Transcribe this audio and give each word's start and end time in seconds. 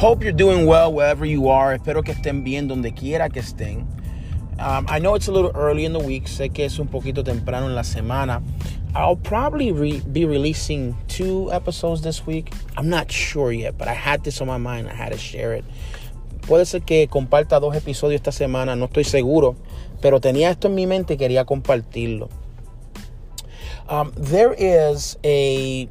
Hope 0.00 0.24
you're 0.24 0.32
doing 0.32 0.64
well 0.64 0.94
wherever 0.94 1.26
you 1.26 1.50
are. 1.50 1.74
Espero 1.74 2.02
que 2.02 2.14
estén 2.14 2.42
bien 2.42 2.66
donde 2.68 2.90
quiera 2.96 3.28
que 3.28 3.42
estén. 3.42 3.86
Um, 4.58 4.86
I 4.88 4.98
know 4.98 5.14
it's 5.14 5.28
a 5.28 5.30
little 5.30 5.52
early 5.54 5.84
in 5.84 5.92
the 5.92 5.98
week. 5.98 6.24
Sé 6.24 6.50
que 6.54 6.64
es 6.64 6.78
un 6.78 6.88
poquito 6.88 7.22
temprano 7.22 7.66
en 7.66 7.74
la 7.74 7.82
semana. 7.82 8.42
I'll 8.94 9.14
probably 9.14 9.72
re 9.72 10.00
be 10.10 10.24
releasing 10.24 10.96
two 11.06 11.52
episodes 11.52 12.00
this 12.00 12.26
week. 12.26 12.50
I'm 12.78 12.88
not 12.88 13.12
sure 13.12 13.52
yet, 13.52 13.76
but 13.76 13.88
I 13.88 13.92
had 13.92 14.24
this 14.24 14.40
on 14.40 14.46
my 14.46 14.56
mind. 14.56 14.88
I 14.88 14.94
had 14.94 15.12
to 15.12 15.18
share 15.18 15.52
it. 15.52 15.66
Puede 16.48 16.64
ser 16.64 16.80
que 16.80 17.06
comparta 17.06 17.60
dos 17.60 17.76
episodios 17.76 18.22
esta 18.22 18.32
semana, 18.32 18.78
no 18.78 18.86
estoy 18.86 19.04
seguro, 19.04 19.54
pero 20.00 20.18
tenía 20.18 20.48
esto 20.48 20.68
en 20.68 20.76
mi 20.76 20.86
mente 20.86 21.12
y 21.12 21.16
quería 21.18 21.44
compartirlo. 21.44 22.30
Um, 23.90 24.12
there 24.16 24.54
is 24.54 25.18
a 25.24 25.90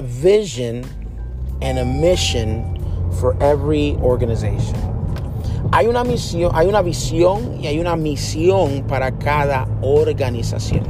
vision 0.00 1.05
and 1.62 1.78
a 1.78 1.84
mission 1.84 2.76
for 3.20 3.36
every 3.42 3.96
organization. 3.96 4.74
Hay 5.72 5.86
una 5.86 6.04
misión, 6.04 6.52
hay 6.54 6.66
una 6.68 6.82
visión 6.82 7.60
y 7.60 7.66
hay 7.66 7.78
una 7.80 7.96
misión 7.96 8.86
para 8.86 9.10
cada 9.12 9.66
organización. 9.82 10.86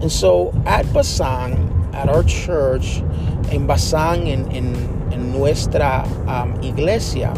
And 0.00 0.10
so 0.10 0.52
at 0.66 0.90
Basan, 0.92 1.90
at 1.92 2.08
our 2.08 2.24
church, 2.24 3.02
in 3.52 3.66
Basan, 3.66 4.26
in, 4.26 4.50
en, 4.50 4.74
en 5.12 5.32
nuestra 5.32 6.04
um, 6.26 6.60
iglesia, 6.62 7.32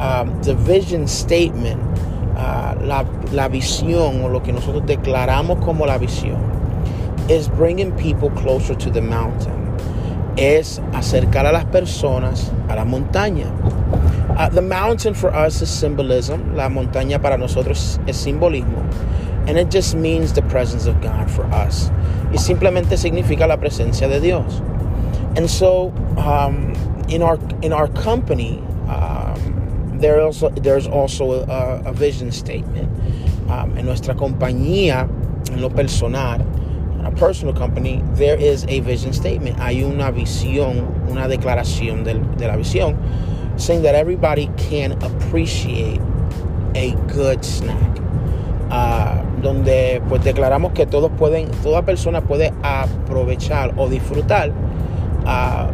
um, 0.00 0.40
the 0.42 0.54
vision 0.54 1.06
statement, 1.06 1.80
uh, 2.36 2.74
la, 2.80 3.02
la 3.30 3.48
visión 3.48 4.24
o 4.24 4.28
lo 4.28 4.40
que 4.40 4.52
nosotros 4.52 4.82
declaramos 4.86 5.62
como 5.62 5.84
la 5.84 5.98
visión, 5.98 6.40
is 7.30 7.48
bringing 7.48 7.92
people 7.96 8.30
closer 8.30 8.74
to 8.74 8.90
the 8.90 9.00
mountain. 9.00 9.61
Es 10.36 10.80
acercar 10.92 11.46
a 11.46 11.52
las 11.52 11.64
personas 11.66 12.50
a 12.68 12.74
la 12.74 12.84
montaña. 12.84 13.50
Uh, 14.36 14.48
the 14.48 14.62
mountain 14.62 15.14
for 15.14 15.34
us 15.34 15.60
is 15.60 15.68
symbolism. 15.68 16.54
La 16.56 16.68
montaña 16.68 17.20
para 17.20 17.36
nosotros 17.36 17.98
es 18.06 18.16
simbolismo. 18.16 18.82
And 19.46 19.58
it 19.58 19.70
just 19.70 19.94
means 19.94 20.32
the 20.32 20.42
presence 20.42 20.86
of 20.86 21.00
God 21.02 21.30
for 21.30 21.44
us. 21.52 21.90
Y 22.32 22.38
simplemente 22.38 22.96
significa 22.96 23.46
la 23.46 23.58
presencia 23.58 24.08
de 24.08 24.20
Dios. 24.20 24.60
And 25.36 25.50
so, 25.50 25.92
um, 26.16 26.72
in 27.08 27.22
our 27.22 27.38
in 27.60 27.72
our 27.72 27.88
company, 27.88 28.58
um, 28.88 29.98
there 29.98 30.22
also 30.22 30.48
there's 30.50 30.86
also 30.86 31.44
a, 31.44 31.82
a 31.84 31.92
vision 31.92 32.32
statement. 32.32 32.88
Um, 33.50 33.76
en 33.76 33.84
nuestra 33.84 34.14
compañía, 34.14 35.08
en 35.50 35.60
lo 35.60 35.68
personal, 35.68 36.40
a 37.04 37.10
personal 37.10 37.54
company, 37.54 38.02
there 38.14 38.36
is 38.36 38.64
a 38.68 38.80
vision 38.80 39.12
statement. 39.12 39.58
Hay 39.58 39.82
una 39.82 40.10
visión, 40.10 41.08
una 41.10 41.28
declaración 41.28 42.04
de, 42.04 42.14
de 42.36 42.46
la 42.46 42.56
visión, 42.56 42.96
saying 43.56 43.82
that 43.82 43.94
everybody 43.94 44.48
can 44.56 44.92
appreciate 45.02 46.00
a 46.74 46.92
good 47.08 47.44
snack. 47.44 47.98
Uh, 48.70 49.22
donde 49.42 50.00
pues 50.08 50.24
declaramos 50.24 50.72
que 50.72 50.86
todos 50.86 51.10
pueden, 51.18 51.50
toda 51.62 51.82
persona 51.82 52.22
puede 52.22 52.54
aprovechar 52.62 53.74
o 53.76 53.88
disfrutar 53.88 54.50
uh, 55.26 55.66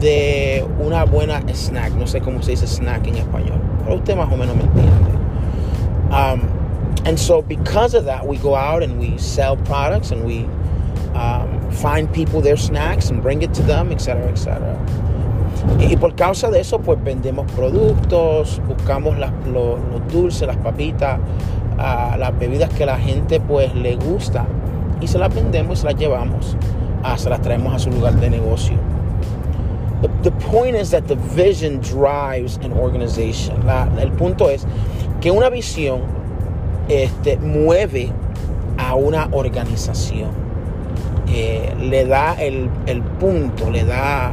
de 0.00 0.66
una 0.80 1.04
buena 1.04 1.40
snack. 1.54 1.92
No 1.92 2.06
sé 2.06 2.20
cómo 2.20 2.42
se 2.42 2.52
dice 2.52 2.66
snack 2.66 3.06
en 3.06 3.18
español, 3.18 3.60
pero 3.84 3.96
usted 3.96 4.16
más 4.16 4.32
o 4.32 4.36
menos 4.36 4.56
me 4.56 4.64
entiende. 4.64 5.10
Um, 6.10 6.40
and 7.04 7.16
so 7.16 7.40
because 7.40 7.94
of 7.94 8.06
that, 8.06 8.26
we 8.26 8.36
go 8.38 8.56
out 8.56 8.82
and 8.82 8.98
we 8.98 9.16
sell 9.16 9.56
products 9.56 10.10
and 10.10 10.24
we 10.24 10.44
um, 11.14 11.70
find 11.70 12.12
people 12.12 12.40
their 12.40 12.56
snacks 12.56 13.10
and 13.10 13.22
bring 13.22 13.42
it 13.42 13.52
to 13.54 13.62
them, 13.62 13.92
etc., 13.92 14.28
etc. 14.28 14.76
Y 15.78 15.96
por 15.96 16.14
causa 16.14 16.50
de 16.50 16.60
eso, 16.60 16.78
pues 16.78 17.02
vendemos 17.02 17.50
productos, 17.52 18.60
buscamos 18.66 19.16
los, 19.18 19.78
dulces, 20.12 20.46
las 20.46 20.56
papitas, 20.56 21.18
uh, 21.78 22.16
las 22.18 22.38
bebidas 22.38 22.70
que 22.70 22.86
la 22.86 22.96
gente 22.96 23.40
pues 23.40 23.74
le 23.74 23.96
gusta 23.96 24.46
y 25.00 25.06
se 25.06 25.18
las 25.18 25.34
vendemos 25.34 25.78
y 25.78 25.80
se 25.82 25.86
las 25.86 25.96
llevamos, 25.96 26.56
uh, 27.04 27.18
se 27.18 27.28
las 27.28 27.40
traemos 27.42 27.74
a 27.74 27.78
su 27.78 27.90
lugar 27.90 28.14
de 28.14 28.30
negocio. 28.30 28.76
The, 30.02 30.30
the 30.30 30.30
point 30.46 30.76
is 30.76 30.90
that 30.92 31.08
the 31.08 31.16
vision 31.16 31.80
drives 31.80 32.56
an 32.64 32.72
organization. 32.72 33.68
El 33.98 34.12
punto 34.12 34.48
es 34.48 34.66
que 35.20 35.30
una 35.30 35.50
visión 35.50 36.00
este, 36.88 37.36
mueve 37.36 38.10
a 38.78 38.94
una 38.94 39.28
organización. 39.32 40.49
Le 41.80 42.04
da 42.04 42.36
el, 42.38 42.68
el, 42.86 43.02
punto, 43.18 43.70
le 43.70 43.84
da 43.84 44.32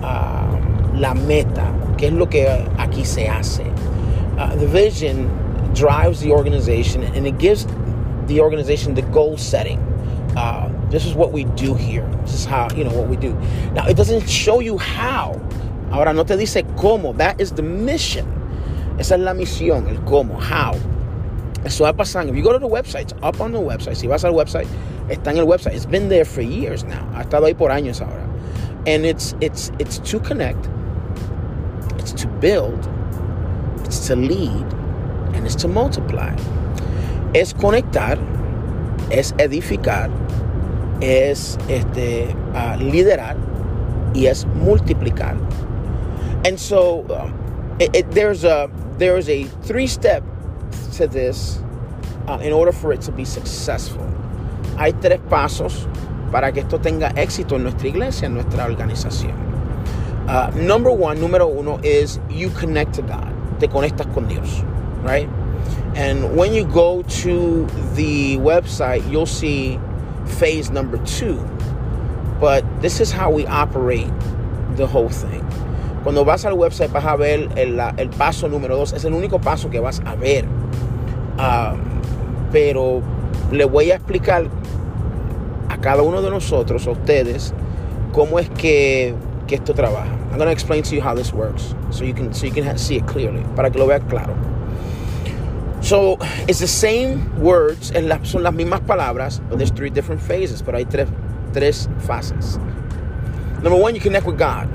uh, 0.00 0.96
la 0.98 1.14
meta, 1.14 1.72
que 1.96 2.06
es 2.06 2.12
lo 2.12 2.26
que 2.26 2.46
aquí 2.78 3.04
se 3.04 3.26
hace. 3.28 3.64
Uh, 4.38 4.54
the 4.56 4.66
vision 4.66 5.28
drives 5.74 6.20
the 6.20 6.30
organization 6.30 7.02
and 7.02 7.26
it 7.26 7.38
gives 7.38 7.66
the 8.26 8.40
organization 8.40 8.94
the 8.94 9.02
goal 9.02 9.36
setting. 9.36 9.78
Uh, 10.36 10.70
this 10.90 11.04
is 11.04 11.14
what 11.14 11.32
we 11.32 11.44
do 11.56 11.74
here. 11.74 12.06
This 12.22 12.34
is 12.34 12.44
how, 12.44 12.68
you 12.76 12.84
know, 12.84 12.92
what 12.92 13.08
we 13.08 13.16
do. 13.16 13.34
Now, 13.72 13.86
it 13.88 13.96
doesn't 13.96 14.28
show 14.28 14.60
you 14.60 14.78
how. 14.78 15.32
Ahora 15.90 16.12
no 16.12 16.24
te 16.24 16.36
dice 16.36 16.62
cómo. 16.76 17.16
That 17.16 17.40
is 17.40 17.52
the 17.52 17.62
mission. 17.62 18.26
Esa 18.98 19.14
es 19.14 19.20
la 19.20 19.32
misión, 19.32 19.88
el 19.88 19.98
cómo, 20.04 20.40
how. 20.40 20.74
Eso 21.64 21.84
va 21.84 21.92
pasando. 21.92 22.30
If 22.30 22.36
you 22.36 22.42
go 22.42 22.52
to 22.52 22.58
the 22.58 22.68
website, 22.68 23.02
it's 23.02 23.14
up 23.22 23.40
on 23.40 23.52
the 23.52 23.60
website. 23.60 23.96
Si 23.96 24.06
vas 24.06 24.24
al 24.24 24.32
website, 24.32 24.68
está 25.08 25.30
en 25.30 25.38
el 25.38 25.46
website. 25.46 25.74
It's 25.74 25.86
been 25.86 26.08
there 26.08 26.24
for 26.24 26.42
years 26.42 26.84
now. 26.84 27.08
Ha 27.14 27.22
estado 27.22 27.46
ahí 27.46 27.56
por 27.56 27.70
años 27.70 28.00
ahora. 28.00 28.26
And 28.86 29.04
it's 29.04 29.34
it's 29.40 29.70
it's 29.78 29.98
to 30.10 30.20
connect. 30.20 30.68
It's 31.98 32.12
to 32.22 32.28
build. 32.28 32.88
It's 33.84 34.06
to 34.08 34.16
lead, 34.16 34.66
and 35.34 35.46
it's 35.46 35.54
to 35.56 35.68
multiply. 35.68 36.34
Es 37.34 37.54
conectar, 37.54 38.18
es 39.10 39.32
edificar, 39.38 40.10
es 41.00 41.56
este 41.68 42.34
uh, 42.54 42.76
liderar 42.78 43.36
y 44.14 44.26
es 44.26 44.44
multiplicar. 44.44 45.36
And 46.44 46.60
so 46.60 47.06
um, 47.10 47.76
it, 47.80 47.96
it, 47.96 48.10
there's 48.10 48.44
a 48.44 48.70
there's 48.98 49.28
a 49.28 49.44
three 49.64 49.86
step 49.86 50.22
to 50.96 51.06
this 51.06 51.60
uh, 52.26 52.38
in 52.42 52.52
order 52.52 52.72
for 52.72 52.92
it 52.92 53.00
to 53.02 53.12
be 53.12 53.24
successful. 53.24 54.06
Hay 54.78 54.92
tres 54.92 55.20
pasos 55.28 55.86
para 56.30 56.52
que 56.52 56.60
esto 56.60 56.78
tenga 56.78 57.08
éxito 57.16 57.56
en 57.56 57.64
nuestra 57.64 57.88
iglesia, 57.88 58.26
en 58.26 58.34
nuestra 58.34 58.64
organización. 58.64 59.32
Uh, 60.28 60.50
number 60.54 60.90
one, 60.92 61.18
número 61.18 61.46
uno, 61.48 61.80
is 61.82 62.20
you 62.30 62.50
connect 62.50 62.94
to 62.94 63.02
God. 63.02 63.32
Te 63.58 63.66
conectas 63.66 64.06
con 64.14 64.28
Dios, 64.28 64.62
right? 65.02 65.28
And 65.96 66.36
when 66.36 66.54
you 66.54 66.64
go 66.64 67.02
to 67.02 67.66
the 67.94 68.36
website, 68.36 69.02
you'll 69.10 69.26
see 69.26 69.80
phase 70.26 70.70
number 70.70 70.98
two. 70.98 71.38
But 72.38 72.62
this 72.80 73.00
is 73.00 73.10
how 73.10 73.30
we 73.30 73.46
operate 73.46 74.12
the 74.76 74.86
whole 74.86 75.08
thing. 75.08 75.44
Cuando 76.04 76.24
vas 76.24 76.44
al 76.44 76.56
website 76.56 76.92
vas 76.92 77.04
a 77.04 77.16
ver 77.16 77.48
el, 77.56 77.80
el 77.98 78.08
paso 78.10 78.48
número 78.48 78.76
dos. 78.76 78.92
Es 78.92 79.04
el 79.04 79.12
único 79.12 79.40
paso 79.40 79.70
que 79.70 79.80
vas 79.80 80.00
a 80.04 80.14
ver. 80.14 80.44
Um, 81.38 82.00
pero 82.52 83.02
le 83.50 83.64
voy 83.64 83.90
a 83.90 83.96
explicar 83.96 84.48
a 85.68 85.76
cada 85.78 86.02
uno 86.02 86.22
de 86.22 86.30
nosotros, 86.30 86.86
a 86.86 86.90
ustedes, 86.90 87.52
cómo 88.12 88.38
es 88.38 88.48
que, 88.50 89.14
que 89.46 89.56
esto 89.56 89.74
trabaja. 89.74 90.12
I'm 90.30 90.38
going 90.38 90.46
to 90.46 90.52
explain 90.52 90.82
to 90.84 90.94
you 90.94 91.00
how 91.00 91.14
this 91.14 91.32
works 91.32 91.74
so 91.90 92.04
you 92.04 92.14
can, 92.14 92.32
so 92.32 92.46
you 92.46 92.52
can 92.52 92.76
see 92.78 92.96
it 92.96 93.06
clearly, 93.06 93.42
para 93.56 93.70
que 93.70 93.78
lo 93.78 93.86
veas 93.86 94.06
claro. 94.08 94.36
So, 95.80 96.18
it's 96.48 96.58
the 96.58 96.66
same 96.66 97.40
words, 97.40 97.88
son 97.88 98.42
las 98.42 98.52
mismas 98.52 98.80
palabras, 98.86 99.40
but 99.48 99.58
there's 99.58 99.70
three 99.70 99.90
different 99.90 100.20
phases, 100.20 100.60
pero 100.60 100.76
hay 100.78 100.84
tres, 100.84 101.08
tres 101.52 101.88
fases. 102.00 102.58
Number 103.62 103.76
one, 103.76 103.94
you 103.94 104.00
connect 104.00 104.26
with 104.26 104.38
God. 104.38 104.68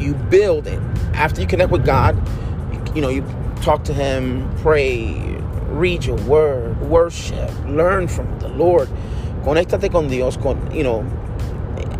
You 0.00 0.14
build 0.14 0.66
it. 0.66 0.80
After 1.14 1.40
you 1.40 1.46
connect 1.46 1.70
with 1.70 1.84
God, 1.84 2.16
you 2.96 3.02
know, 3.02 3.10
you 3.10 3.24
talk 3.62 3.84
to 3.84 3.94
Him, 3.94 4.50
pray, 4.58 5.38
read 5.72 6.04
your 6.04 6.16
word, 6.24 6.80
worship, 6.82 7.50
learn 7.66 8.08
from 8.08 8.38
the 8.38 8.48
Lord. 8.48 8.88
Conéctate 9.44 9.90
con 9.90 10.08
Dios, 10.08 10.36
con, 10.36 10.70
you 10.72 10.82
know, 10.82 11.04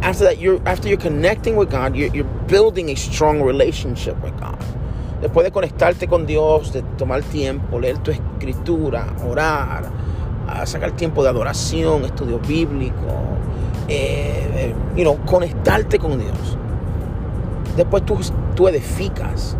after 0.02 0.24
that, 0.24 0.38
you're, 0.38 0.60
after 0.66 0.88
you're 0.88 0.98
connecting 1.00 1.56
with 1.56 1.70
God, 1.70 1.96
you're, 1.96 2.24
building 2.46 2.90
a 2.90 2.96
strong 2.96 3.42
relationship 3.42 4.20
with 4.22 4.38
God. 4.38 4.58
Después 5.20 5.44
de 5.44 5.50
conectarte 5.50 6.08
con 6.08 6.26
Dios, 6.26 6.72
de 6.72 6.82
tomar 6.98 7.22
tiempo, 7.22 7.78
leer 7.78 7.98
tu 7.98 8.10
escritura, 8.10 9.14
orar, 9.26 9.90
sacar 10.64 10.92
tiempo 10.92 11.22
de 11.22 11.30
adoración, 11.30 12.04
estudio 12.04 12.38
bíblico, 12.40 13.38
eh, 13.88 14.74
you 14.96 15.04
know, 15.04 15.16
conectarte 15.24 15.98
con 15.98 16.18
Dios. 16.18 16.58
Después 17.76 18.04
tú, 18.04 18.18
tú 18.54 18.68
edificas 18.68 19.56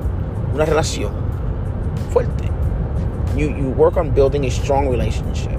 una 0.53 0.65
relación 0.65 1.13
fuerte. 2.13 2.52
You, 3.37 3.49
you 3.57 3.71
work 3.71 3.97
on 3.97 4.11
building 4.11 4.45
a 4.45 4.51
strong 4.51 4.89
relationship. 4.89 5.59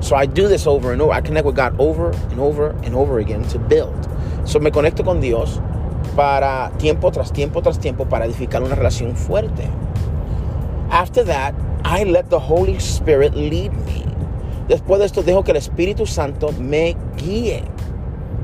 So 0.00 0.14
I 0.16 0.26
do 0.26 0.48
this 0.48 0.66
over 0.66 0.92
and 0.92 1.02
over. 1.02 1.12
I 1.12 1.20
connect 1.20 1.46
with 1.46 1.56
God 1.56 1.74
over 1.78 2.10
and 2.30 2.40
over 2.40 2.70
and 2.84 2.94
over 2.94 3.18
again 3.18 3.42
to 3.48 3.58
build. 3.58 4.08
So 4.44 4.58
me 4.60 4.70
conecto 4.70 5.04
con 5.04 5.20
Dios 5.20 5.60
para 6.14 6.70
tiempo 6.78 7.10
tras 7.10 7.32
tiempo 7.32 7.60
tras 7.60 7.78
tiempo 7.78 8.06
para 8.06 8.26
edificar 8.26 8.62
una 8.62 8.74
relación 8.74 9.16
fuerte. 9.16 9.68
After 10.90 11.24
that, 11.24 11.54
I 11.84 12.04
let 12.04 12.30
the 12.30 12.38
Holy 12.38 12.78
Spirit 12.78 13.34
lead 13.34 13.72
me. 13.72 14.04
Después 14.68 14.98
de 14.98 15.06
esto 15.06 15.22
dejo 15.22 15.44
que 15.44 15.52
el 15.52 15.56
Espíritu 15.56 16.06
Santo 16.06 16.52
me 16.52 16.96
guíe. 17.16 17.62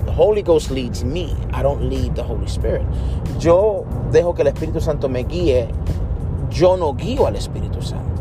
The 0.05 0.13
Holy 0.13 0.43
Ghost 0.43 0.71
leads 0.71 1.05
me. 1.05 1.35
I 1.53 1.63
don't 1.63 1.89
lead 1.89 2.15
the 2.15 2.23
Holy 2.23 2.47
Spirit. 2.47 2.87
Yo 3.39 3.85
dejo 4.11 4.35
que 4.35 4.43
el 4.43 4.49
Espíritu 4.49 4.81
Santo 4.81 5.09
me 5.09 5.25
guíe. 5.25 5.69
Yo 6.51 6.77
no 6.77 6.95
guío 6.95 7.27
al 7.27 7.37
Espíritu 7.37 7.81
Santo. 7.81 8.12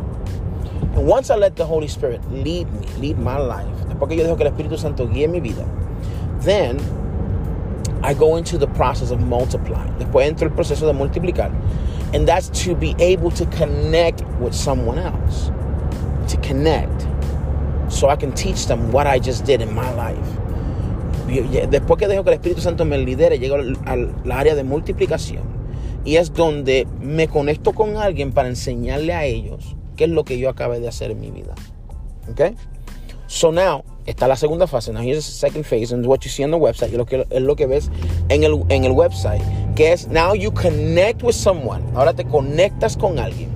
Once 0.95 1.29
I 1.29 1.35
let 1.35 1.55
the 1.55 1.65
Holy 1.65 1.87
Spirit 1.87 2.21
lead 2.31 2.71
me, 2.73 2.85
lead 2.99 3.17
my 3.17 3.37
life, 3.37 3.67
después 3.87 4.09
que 4.09 4.17
yo 4.17 4.23
dejo 4.23 4.37
que 4.37 4.43
el 4.43 4.51
Espíritu 4.51 4.77
Santo 4.77 5.07
guíe 5.07 5.29
mi 5.29 5.39
vida, 5.39 5.65
then 6.41 6.77
I 8.03 8.13
go 8.13 8.35
into 8.35 8.57
the 8.57 8.67
process 8.67 9.11
of 9.11 9.21
multiplying. 9.21 9.93
Después 9.99 10.27
entro 10.27 10.47
el 10.47 10.53
proceso 10.53 10.87
de 10.87 10.93
multiplicar. 10.93 11.51
And 12.13 12.27
that's 12.27 12.49
to 12.65 12.75
be 12.75 12.93
able 12.99 13.31
to 13.31 13.45
connect 13.45 14.23
with 14.41 14.53
someone 14.53 14.99
else. 14.99 15.49
To 16.27 16.37
connect. 16.41 17.07
So 17.89 18.09
I 18.09 18.17
can 18.17 18.33
teach 18.33 18.65
them 18.67 18.91
what 18.91 19.07
I 19.07 19.17
just 19.17 19.45
did 19.45 19.61
in 19.61 19.73
my 19.73 19.89
life. 19.93 20.17
Después 21.69 21.99
que 21.99 22.07
dejo 22.07 22.25
que 22.25 22.31
el 22.31 22.39
Espíritu 22.39 22.59
Santo 22.59 22.83
me 22.83 22.97
lidere, 22.97 23.39
llego 23.39 23.55
al 23.55 24.31
área 24.31 24.55
de 24.55 24.63
multiplicación. 24.63 25.43
Y 26.03 26.17
es 26.17 26.33
donde 26.33 26.85
me 26.99 27.29
conecto 27.29 27.71
con 27.71 27.95
alguien 27.95 28.33
para 28.33 28.49
enseñarle 28.49 29.13
a 29.13 29.23
ellos 29.23 29.77
qué 29.95 30.05
es 30.05 30.09
lo 30.09 30.23
que 30.23 30.37
yo 30.39 30.49
acabé 30.49 30.79
de 30.79 30.87
hacer 30.87 31.11
en 31.11 31.19
mi 31.19 31.31
vida. 31.31 31.53
Okay? 32.31 32.55
So 33.27 33.51
now, 33.51 33.83
está 34.05 34.27
la 34.27 34.35
segunda 34.35 34.67
fase. 34.67 34.91
Now 34.91 35.01
here's 35.01 35.25
the 35.25 35.31
second 35.31 35.65
phase, 35.65 35.93
and 35.93 36.05
what 36.05 36.25
you 36.25 36.29
see 36.29 36.43
on 36.43 36.51
the 36.51 36.57
website, 36.57 36.91
es 36.91 36.97
lo 36.97 37.05
que, 37.05 37.25
es 37.29 37.41
lo 37.41 37.55
que 37.55 37.65
ves 37.65 37.89
en 38.29 38.43
el, 38.43 38.65
en 38.69 38.83
el 38.83 38.91
website, 38.91 39.41
que 39.75 39.93
es 39.93 40.07
now 40.07 40.33
you 40.33 40.51
connect 40.51 41.23
with 41.23 41.35
someone. 41.35 41.81
Ahora 41.95 42.13
te 42.13 42.23
conectas 42.25 42.97
con 42.97 43.19
alguien. 43.19 43.49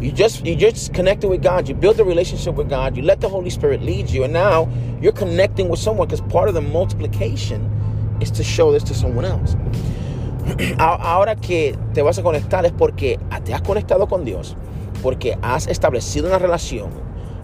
You 0.00 0.10
just 0.10 0.46
you 0.46 0.56
just 0.56 0.94
connected 0.94 1.28
with 1.28 1.42
God. 1.42 1.68
You 1.68 1.74
build 1.74 2.00
a 2.00 2.04
relationship 2.04 2.56
with 2.56 2.70
God. 2.70 2.96
You 2.96 3.02
let 3.02 3.20
the 3.20 3.28
Holy 3.28 3.50
Spirit 3.50 3.82
lead 3.82 4.08
you, 4.08 4.24
and 4.24 4.32
now 4.32 4.66
you're 5.00 5.12
connecting 5.12 5.68
with 5.68 5.78
someone 5.78 6.08
because 6.08 6.22
part 6.32 6.48
of 6.48 6.54
the 6.54 6.62
multiplication 6.62 7.70
is 8.18 8.30
to 8.30 8.42
show 8.42 8.72
this 8.72 8.82
to 8.84 8.94
someone 8.94 9.26
else. 9.26 9.56
Ahora 10.78 11.36
que 11.36 11.76
te 11.92 12.02
vas 12.02 12.18
a 12.18 12.22
conectar 12.22 12.64
es 12.64 12.72
porque 12.72 13.18
te 13.44 13.52
has 13.52 13.60
conectado 13.60 14.08
con 14.08 14.24
Dios, 14.24 14.56
porque 15.02 15.38
has 15.42 15.66
establecido 15.66 16.28
una 16.28 16.38
relación 16.38 16.90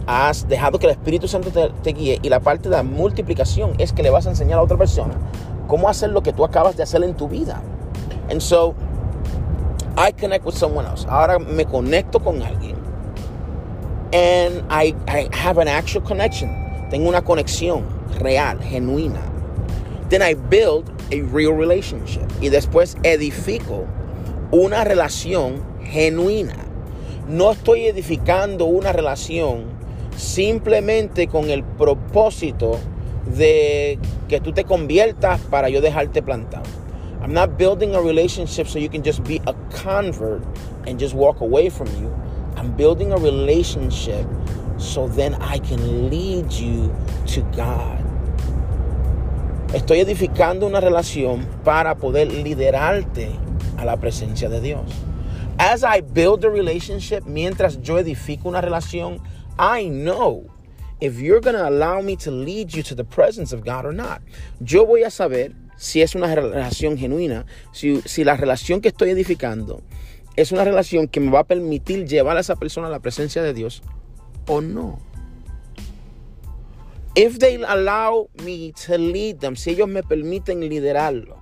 has 0.06 0.48
dejado 0.48 0.78
que 0.78 0.86
el 0.86 0.92
Espíritu 0.92 1.26
Santo 1.26 1.50
te, 1.50 1.92
guíe 1.92 2.18
y 2.22 2.28
la 2.28 2.40
parte 2.40 2.68
de 2.68 2.76
la 2.76 2.82
multiplicación 2.82 3.74
es 3.78 3.92
que 3.92 4.02
le 4.02 4.10
vas 4.10 4.26
a 4.26 4.30
enseñar 4.30 4.58
a 4.58 4.62
otra 4.62 4.76
persona 4.76 5.14
cómo 5.66 5.88
hacer 5.88 6.10
lo 6.10 6.22
que 6.22 6.32
tú 6.32 6.44
acabas 6.44 6.76
de 6.76 6.84
hacer 6.84 7.02
en 7.02 7.14
tu 7.14 7.28
vida. 7.28 7.60
And 8.30 8.40
so, 8.40 8.74
I 9.96 10.12
connect 10.12 10.44
with 10.44 10.54
someone 10.54 10.86
else. 10.86 11.06
Ahora 11.08 11.38
me 11.38 11.64
conecto 11.64 12.20
con 12.20 12.42
alguien. 12.42 12.76
And 14.12 14.64
I, 14.70 14.94
have 15.32 15.58
an 15.58 15.68
actual 15.68 16.04
connection. 16.04 16.50
Tengo 16.90 17.08
una 17.08 17.22
conexión 17.22 17.84
real, 18.20 18.60
genuina. 18.60 19.20
Then 20.08 20.22
I 20.22 20.34
build 20.34 20.88
a 21.12 21.22
real 21.32 21.52
relationship. 21.52 22.28
Y 22.40 22.48
después 22.48 22.96
edifico 23.02 23.86
una 24.52 24.84
relación 24.84 25.62
genuina. 25.82 26.65
No 27.28 27.50
estoy 27.50 27.86
edificando 27.86 28.66
una 28.66 28.92
relación 28.92 29.64
simplemente 30.16 31.26
con 31.26 31.50
el 31.50 31.64
propósito 31.64 32.78
de 33.36 33.98
que 34.28 34.40
tú 34.40 34.52
te 34.52 34.62
conviertas 34.62 35.40
para 35.40 35.68
yo 35.68 35.80
dejarte 35.80 36.22
plantado. 36.22 36.64
I'm 37.20 37.32
not 37.32 37.58
building 37.58 37.96
a 37.96 38.00
relationship 38.00 38.68
so 38.68 38.78
you 38.78 38.88
can 38.88 39.02
just 39.02 39.24
be 39.24 39.40
a 39.46 39.54
convert 39.82 40.44
and 40.86 41.00
just 41.00 41.14
walk 41.14 41.40
away 41.40 41.68
from 41.68 41.88
you. 42.00 42.14
I'm 42.56 42.76
building 42.76 43.12
a 43.12 43.16
relationship 43.16 44.24
so 44.78 45.08
then 45.08 45.34
I 45.40 45.58
can 45.58 46.08
lead 46.08 46.52
you 46.52 46.92
to 47.34 47.40
God. 47.56 47.98
Estoy 49.74 49.98
edificando 49.98 50.64
una 50.64 50.80
relación 50.80 51.44
para 51.64 51.96
poder 51.96 52.32
liderarte 52.32 53.30
a 53.78 53.84
la 53.84 53.96
presencia 53.96 54.48
de 54.48 54.60
Dios. 54.60 54.84
As 55.58 55.82
I 55.84 56.00
build 56.02 56.44
a 56.44 56.50
relationship, 56.50 57.24
mientras 57.24 57.80
yo 57.80 57.98
edifico 57.98 58.48
una 58.48 58.60
relación, 58.60 59.20
I 59.58 59.88
know 59.88 60.44
if 61.00 61.18
you're 61.18 61.40
going 61.40 61.56
to 61.56 61.66
allow 61.66 62.02
me 62.02 62.16
to 62.16 62.30
lead 62.30 62.74
you 62.74 62.82
to 62.82 62.94
the 62.94 63.04
presence 63.04 63.52
of 63.52 63.64
God 63.64 63.86
or 63.86 63.92
not. 63.92 64.20
Yo 64.60 64.84
voy 64.84 65.02
a 65.02 65.10
saber 65.10 65.54
si 65.76 66.02
es 66.02 66.14
una 66.14 66.34
relación 66.34 66.98
genuina, 66.98 67.46
si, 67.72 68.02
si 68.02 68.24
la 68.24 68.36
relación 68.36 68.80
que 68.80 68.88
estoy 68.88 69.10
edificando 69.10 69.82
es 70.36 70.52
una 70.52 70.64
relación 70.64 71.08
que 71.08 71.20
me 71.20 71.30
va 71.30 71.40
a 71.40 71.44
permitir 71.44 72.06
llevar 72.06 72.36
a 72.36 72.40
esa 72.40 72.56
persona 72.56 72.88
a 72.88 72.90
la 72.90 73.00
presencia 73.00 73.42
de 73.42 73.54
Dios 73.54 73.82
o 74.46 74.60
no. 74.60 74.98
If 77.14 77.38
they 77.38 77.62
allow 77.64 78.28
me 78.44 78.72
to 78.86 78.98
lead 78.98 79.38
them, 79.38 79.56
si 79.56 79.70
ellos 79.70 79.88
me 79.88 80.02
permiten 80.02 80.60
liderarlo, 80.60 81.40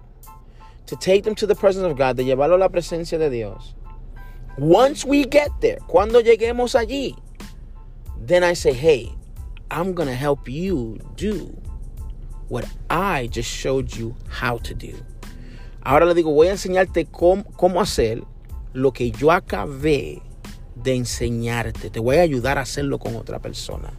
to 0.87 0.97
take 0.97 1.23
them 1.23 1.35
to 1.35 1.49
the 1.49 1.57
presence 1.57 1.85
of 1.85 1.99
God, 1.99 2.15
de 2.15 2.25
llevarlo 2.25 2.55
a 2.55 2.59
la 2.59 2.69
presencia 2.69 3.19
de 3.19 3.29
Dios. 3.29 3.75
Once 4.57 5.05
we 5.05 5.25
get 5.25 5.51
there, 5.61 5.79
cuando 5.89 6.21
lleguemos 6.21 6.75
allí, 6.75 7.17
then 8.25 8.45
I 8.45 8.55
say, 8.55 8.73
hey, 8.73 9.13
I'm 9.71 9.95
going 9.95 10.09
to 10.09 10.15
help 10.15 10.49
you 10.49 10.99
do 11.17 11.57
what 12.49 12.65
I 12.89 13.29
just 13.33 13.51
showed 13.51 13.97
you 13.97 14.15
how 14.29 14.59
to 14.59 14.75
do. 14.75 14.95
Ahora 15.83 16.07
le 16.07 16.15
digo, 16.15 16.33
voy 16.33 16.49
a 16.49 16.53
enseñarte 16.53 17.07
cómo, 17.07 17.45
cómo 17.57 17.81
hacer 17.81 18.23
lo 18.73 18.93
que 18.93 19.11
yo 19.11 19.33
acabé 19.33 20.23
de 20.77 20.95
enseñarte. 20.95 21.91
Te 21.91 22.01
voy 22.01 22.17
a 22.17 22.23
ayudar 22.23 22.59
a 22.59 22.63
hacerlo 22.63 22.99
con 22.99 23.17
otra 23.17 23.41
persona. 23.41 23.93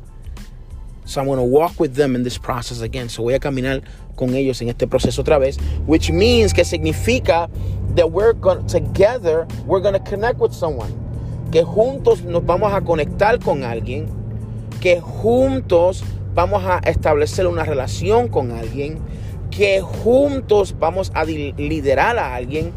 So 1.06 1.22
I'm 1.22 1.28
going 1.28 1.38
to 1.38 1.44
walk 1.44 1.80
with 1.80 1.96
them 1.96 2.16
in 2.16 2.24
this 2.24 2.38
process 2.38 2.82
again. 2.82 3.10
So 3.10 3.24
voy 3.24 3.36
a 3.36 3.40
caminar 3.40 3.82
con 4.16 4.30
ellos 4.36 4.62
en 4.62 4.70
este 4.70 4.88
proceso 4.88 5.24
otra 5.24 5.40
vez, 5.40 5.58
which 5.86 6.12
means 6.12 6.52
que 6.52 6.64
significa 6.64 7.50
that 7.96 8.12
we're 8.12 8.34
going 8.34 8.66
together, 8.68 9.48
we're 9.66 9.80
going 9.82 9.94
to 9.94 10.00
connect 10.00 10.40
with 10.40 10.54
someone. 10.54 10.92
Que 11.52 11.64
juntos 11.64 12.24
nos 12.24 12.44
vamos 12.44 12.74
a 12.74 12.82
conectar 12.82 13.40
con 13.40 13.64
alguien, 13.64 14.08
que 14.82 15.00
juntos 15.00 16.04
vamos 16.34 16.64
a 16.66 16.80
establecer 16.80 17.48
una 17.48 17.64
relación 17.64 18.28
con 18.28 18.52
alguien, 18.52 19.00
que 19.52 19.80
juntos 19.82 20.76
vamos 20.78 21.12
a 21.14 21.24
liderar 21.24 22.18
a 22.18 22.36
alguien. 22.36 22.74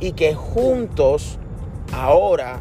Y 0.00 0.12
que 0.12 0.32
juntos 0.32 1.40
ahora 1.92 2.60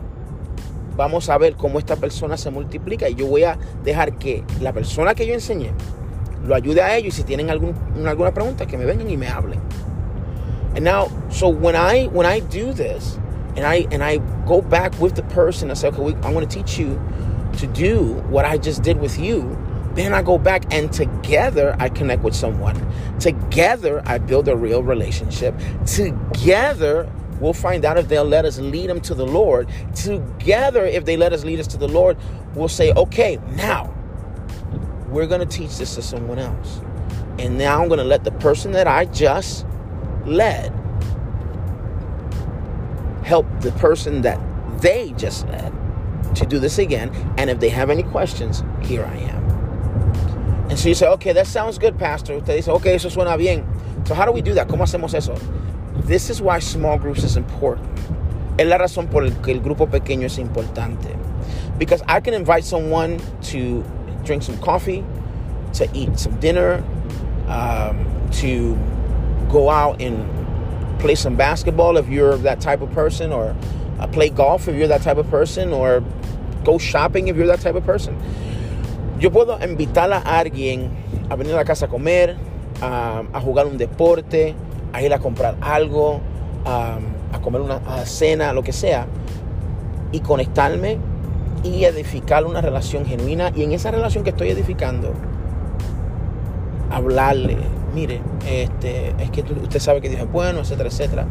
vamos 0.97 1.29
a 1.29 1.37
ver 1.37 1.55
cómo 1.55 1.79
esta 1.79 1.95
persona 1.95 2.35
se 2.35 2.49
multiplica 2.49 3.07
y 3.07 3.15
yo 3.15 3.27
voy 3.27 3.43
a 3.43 3.57
dejar 3.83 4.17
que 4.17 4.43
la 4.59 4.73
persona 4.73 5.13
que 5.13 5.25
yo 5.25 5.33
enseñé 5.33 5.71
lo 6.45 6.55
ayude 6.55 6.81
a 6.81 6.95
ellos 6.97 7.13
y 7.13 7.17
si 7.17 7.23
tienen 7.23 7.49
algún, 7.49 7.75
alguna 8.05 8.33
pregunta 8.33 8.65
que 8.65 8.77
me 8.77 8.85
vengan 8.85 9.09
y 9.09 9.17
me 9.17 9.27
hablen. 9.27 9.59
And 10.75 10.83
now, 10.83 11.07
so 11.29 11.49
when 11.49 11.75
I 11.75 12.07
when 12.07 12.27
I 12.27 12.39
do 12.39 12.71
this, 12.71 13.17
and 13.55 13.65
I 13.65 13.87
and 13.91 14.03
I 14.03 14.17
go 14.45 14.61
back 14.61 14.93
with 14.99 15.15
the 15.15 15.23
person 15.23 15.69
and 15.69 15.77
say, 15.77 15.87
okay, 15.87 16.01
we, 16.01 16.13
I'm 16.15 16.33
going 16.33 16.47
to 16.47 16.55
teach 16.55 16.77
you 16.77 17.01
to 17.57 17.67
do 17.67 18.13
what 18.29 18.45
I 18.45 18.57
just 18.57 18.83
did 18.83 18.99
with 18.99 19.17
you. 19.17 19.57
Then 19.95 20.13
I 20.13 20.21
go 20.21 20.37
back 20.37 20.71
and 20.71 20.93
together 20.93 21.75
I 21.79 21.89
connect 21.89 22.21
with 22.21 22.35
someone. 22.35 22.75
Together 23.19 24.03
I 24.05 24.19
build 24.19 24.47
a 24.47 24.55
real 24.55 24.83
relationship. 24.83 25.55
Together 25.87 27.11
we'll 27.39 27.53
find 27.53 27.85
out 27.85 27.97
if 27.97 28.07
they'll 28.07 28.23
let 28.23 28.45
us 28.45 28.59
lead 28.59 28.89
them 28.89 29.01
to 29.01 29.13
the 29.13 29.25
Lord. 29.25 29.69
Together, 29.95 30.85
if 30.85 31.05
they 31.05 31.17
let 31.17 31.33
us 31.33 31.43
lead 31.43 31.59
us 31.59 31.67
to 31.67 31.77
the 31.77 31.87
Lord, 31.87 32.17
we'll 32.55 32.67
say, 32.67 32.91
okay, 32.93 33.39
now 33.55 33.93
we're 35.09 35.27
going 35.27 35.41
to 35.41 35.45
teach 35.45 35.77
this 35.77 35.95
to 35.95 36.01
someone 36.01 36.39
else. 36.39 36.81
And 37.39 37.57
now 37.57 37.81
I'm 37.81 37.87
going 37.87 37.99
to 37.99 38.03
let 38.03 38.23
the 38.23 38.31
person 38.31 38.71
that 38.71 38.87
I 38.87 39.05
just 39.05 39.65
led 40.25 40.73
help 43.23 43.45
the 43.61 43.71
person 43.73 44.21
that 44.21 44.39
they 44.81 45.13
just 45.17 45.47
led 45.47 45.73
to 46.35 46.45
do 46.45 46.59
this 46.59 46.77
again. 46.77 47.09
And 47.37 47.49
if 47.49 47.59
they 47.59 47.69
have 47.69 47.89
any 47.89 48.03
questions, 48.03 48.63
here 48.81 49.05
I 49.05 49.15
am. 49.17 49.43
And 50.69 50.77
so 50.77 50.89
you 50.89 50.95
say, 50.95 51.07
okay, 51.07 51.33
that 51.33 51.47
sounds 51.47 51.77
good, 51.77 51.97
Pastor. 51.97 52.41
They 52.41 52.61
say, 52.61 52.71
okay, 52.71 52.95
eso 52.95 53.09
suena 53.09 53.37
bien. 53.37 53.65
So 54.05 54.13
how 54.13 54.25
do 54.25 54.31
we 54.31 54.41
do 54.41 54.53
that? 54.53 54.67
¿Cómo 54.67 54.83
hacemos 54.83 55.13
eso? 55.13 55.33
This 56.07 56.29
is 56.29 56.41
why 56.41 56.59
small 56.59 56.97
groups 56.97 57.25
is 57.25 57.35
important. 57.35 57.85
Es 58.57 58.65
la 58.65 58.77
razón 58.77 59.11
por 59.11 59.23
la 59.23 59.31
que 59.41 59.51
el 59.51 59.59
grupo 59.59 59.87
pequeño 59.87 60.23
es 60.23 60.37
importante. 60.37 61.19
Because 61.77 62.01
I 62.07 62.21
can 62.21 62.33
invite 62.33 62.63
someone 62.63 63.19
to 63.51 63.83
drink 64.23 64.41
some 64.41 64.57
coffee, 64.59 65.03
to 65.73 65.85
eat 65.93 66.17
some 66.17 66.39
dinner, 66.39 66.81
um, 67.47 68.05
to 68.39 68.77
go 69.49 69.69
out 69.69 70.01
and 70.01 70.25
play 70.99 71.15
some 71.15 71.35
basketball 71.35 71.97
if 71.97 72.07
you're 72.07 72.37
that 72.37 72.61
type 72.61 72.81
of 72.81 72.89
person, 72.93 73.33
or 73.33 73.53
uh, 73.99 74.07
play 74.07 74.29
golf 74.29 74.69
if 74.69 74.77
you're 74.77 74.87
that 74.87 75.01
type 75.01 75.17
of 75.17 75.29
person, 75.29 75.73
or 75.73 76.01
go 76.63 76.77
shopping 76.77 77.27
if 77.27 77.35
you're 77.35 77.47
that 77.47 77.59
type 77.59 77.75
of 77.75 77.85
person. 77.85 78.17
Yo 79.19 79.29
puedo 79.29 79.59
invitar 79.59 80.09
a 80.13 80.21
alguien 80.21 80.89
a 81.29 81.35
venir 81.35 81.59
a 81.59 81.65
casa 81.65 81.85
a 81.85 81.87
comer, 81.89 82.37
a 82.81 83.41
jugar 83.41 83.65
un 83.65 83.77
deporte, 83.77 84.55
a 84.93 85.01
ir 85.01 85.13
a 85.13 85.19
comprar 85.19 85.55
algo, 85.61 86.21
a 86.65 87.39
comer 87.41 87.61
una 87.61 87.79
cena, 88.05 88.53
lo 88.53 88.63
que 88.63 88.73
sea, 88.73 89.07
y 90.11 90.19
conectarme 90.19 90.97
y 91.63 91.83
edificar 91.85 92.45
una 92.45 92.61
relación 92.61 93.05
genuina. 93.05 93.51
Y 93.55 93.63
en 93.63 93.71
esa 93.71 93.91
relación 93.91 94.23
que 94.23 94.31
estoy 94.31 94.49
edificando, 94.49 95.13
hablarle, 96.89 97.57
mire, 97.93 98.21
este, 98.47 99.13
es 99.19 99.31
que 99.31 99.41
usted 99.41 99.79
sabe 99.79 100.01
que 100.01 100.09
Dios 100.09 100.21
es 100.21 100.31
bueno, 100.31 100.59
etcétera, 100.59 100.89
etcétera. 100.89 101.25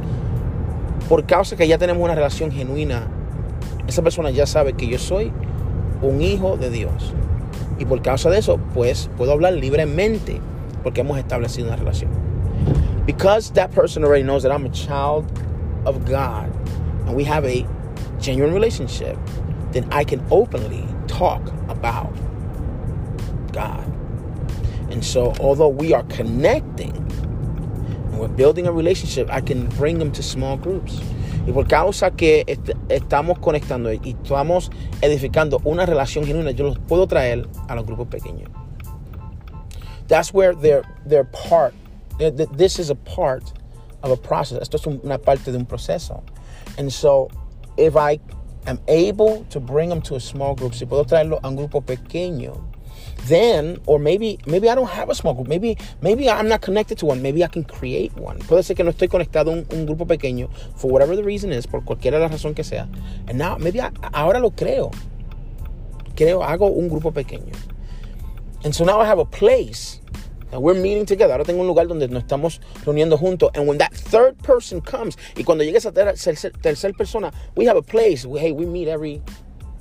Por 1.09 1.25
causa 1.25 1.57
que 1.57 1.69
ya 1.69 1.79
tenemos 1.79 2.03
una 2.03 2.15
relación 2.15 2.51
genuina, 2.51 3.07
esa 3.87 4.03
persona 4.03 4.31
ya 4.31 4.47
sabe 4.47 4.73
que 4.73 4.89
yo 4.89 4.99
soy 4.99 5.33
un 6.03 6.21
hijo 6.21 6.57
de 6.57 6.71
Dios. 6.71 7.15
Y 7.79 7.85
por 7.85 8.03
causa 8.03 8.31
de 8.31 8.39
eso, 8.39 8.59
pues 8.75 9.11
puedo 9.17 9.33
hablar 9.33 9.53
libremente 9.53 10.41
porque 10.83 11.03
hemos 11.03 11.19
establecido 11.19 11.69
una 11.69 11.77
relación. 11.77 12.25
Because 13.07 13.53
that 13.53 13.71
person 13.71 14.05
already 14.05 14.25
knows 14.25 14.43
that 14.43 14.51
I'm 14.51 14.67
a 14.67 14.71
child 14.71 15.31
of 15.87 16.05
God 16.05 16.53
and 17.07 17.15
we 17.15 17.23
have 17.25 17.45
a 17.45 17.67
genuine 18.21 18.53
relationship, 18.53 19.17
then 19.71 19.89
I 19.93 20.03
can 20.03 20.27
openly 20.31 20.85
talk 21.07 21.41
about 21.69 22.13
God. 23.53 23.87
And 24.91 25.05
so, 25.05 25.33
although 25.39 25.69
we 25.69 25.95
are 25.95 26.03
connecting 26.05 26.97
and 26.97 28.19
we're 28.19 28.29
building 28.29 28.67
a 28.67 28.73
relationship, 28.73 29.29
I 29.31 29.41
can 29.41 29.69
bring 29.71 29.99
them 29.99 30.11
to 30.13 30.23
small 30.23 30.57
groups. 30.57 31.01
Y 31.47 31.53
por 31.53 31.65
causa 31.69 32.11
que 32.11 32.43
est 32.49 32.75
estamos 32.89 33.39
conectando 33.39 33.93
y 33.93 34.17
estamos 34.17 34.71
edificando 35.01 35.61
una 35.65 35.87
relación 35.87 36.25
genuina, 36.25 36.51
yo 36.51 36.65
los 36.65 36.79
puedo 36.79 37.07
traer 37.07 37.47
a 37.69 37.77
los 37.77 37.87
grupos 37.87 38.09
pequeños. 38.09 38.51
That's 40.09 40.35
where 40.35 40.55
they're, 40.55 40.83
they're 41.05 41.25
part. 41.25 41.73
This 42.19 42.79
is 42.79 42.91
a 42.91 42.95
part 42.95 43.53
of 44.03 44.11
a 44.11 44.17
process. 44.17 44.63
Esto 44.63 44.77
es 44.79 44.87
una 44.87 45.19
parte 45.19 45.53
de 45.53 45.59
un 45.59 45.67
proceso. 45.67 46.23
And 46.79 46.93
so, 46.93 47.31
if 47.77 47.97
I 47.97 48.19
am 48.67 48.81
able 48.89 49.45
to 49.51 49.61
bring 49.61 49.89
them 49.89 50.01
to 50.03 50.17
a 50.17 50.21
small 50.21 50.55
group, 50.55 50.75
si 50.75 50.87
puedo 50.87 51.07
traerlo 51.07 51.41
a 51.43 51.49
un 51.49 51.57
grupo 51.57 51.83
pequeño, 51.83 52.63
then 53.27 53.79
or 53.87 53.99
maybe 53.99 54.39
maybe 54.47 54.69
I 54.69 54.75
don't 54.75 54.89
have 54.89 55.11
a 55.11 55.15
small 55.15 55.35
group. 55.35 55.49
Maybe 55.49 55.77
maybe 56.01 56.29
I'm 56.29 56.49
not 56.49 56.63
connected 56.63 56.99
to 56.99 57.07
one. 57.07 57.23
Maybe 57.23 57.45
I 57.45 57.49
can 57.49 57.65
create 57.65 58.15
one. 58.17 58.39
Puede 58.39 58.65
ser 58.65 58.75
que 58.75 58.85
no 58.85 58.91
estoy 58.91 59.09
conectado 59.09 59.49
a 59.49 59.53
un, 59.53 59.67
un 59.71 59.87
grupo 59.87 60.07
pequeño 60.07 60.51
for 60.77 60.91
whatever 60.91 61.17
the 61.17 61.25
reason 61.25 61.53
is, 61.53 61.67
por 61.67 61.83
cualquiera 61.83 62.19
la 62.19 62.29
razón 62.29 62.55
que 62.55 62.65
sea. 62.65 62.89
And 63.29 63.39
now 63.39 63.57
maybe 63.59 63.81
I, 63.81 63.91
ahora 64.15 64.41
lo 64.41 64.51
creo. 64.51 64.93
Creo 66.15 66.43
hago 66.43 66.67
un 66.67 66.89
grupo 66.89 67.13
pequeño. 67.13 67.55
And 68.65 68.75
so 68.75 68.85
now 68.85 69.01
I 69.01 69.07
have 69.07 69.19
a 69.19 69.25
place 69.25 70.01
we're 70.53 70.75
meeting 70.75 71.07
together. 71.07 71.33
Ahora 71.33 71.45
tengo 71.45 71.61
un 71.61 71.67
lugar 71.67 71.87
donde 71.87 72.09
nos 72.09 72.23
estamos 72.23 72.61
reuniendo 72.85 73.19
juntos. 73.19 73.50
And 73.55 73.67
when 73.67 73.79
that 73.79 73.93
third 73.93 74.37
person 74.43 74.81
comes, 74.81 75.17
y 75.37 75.45
cuando 75.45 75.65
llegue 75.65 75.79
esa 75.79 75.93
tercera 75.93 76.50
tercer 76.61 76.97
persona, 76.97 77.33
we 77.57 77.67
have 77.67 77.76
a 77.76 77.83
place. 77.83 78.25
We, 78.25 78.41
hey, 78.41 78.53
we 78.53 78.67
meet 78.67 78.88
every 78.88 79.23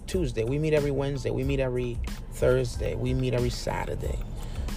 Tuesday, 0.08 0.44
we 0.44 0.60
meet 0.60 0.74
every 0.74 0.92
Wednesday, 0.92 1.32
we 1.32 1.44
meet 1.44 1.60
every 1.60 1.98
Thursday, 2.34 2.96
we 2.96 3.14
meet 3.14 3.34
every 3.34 3.50
Saturday. 3.50 4.18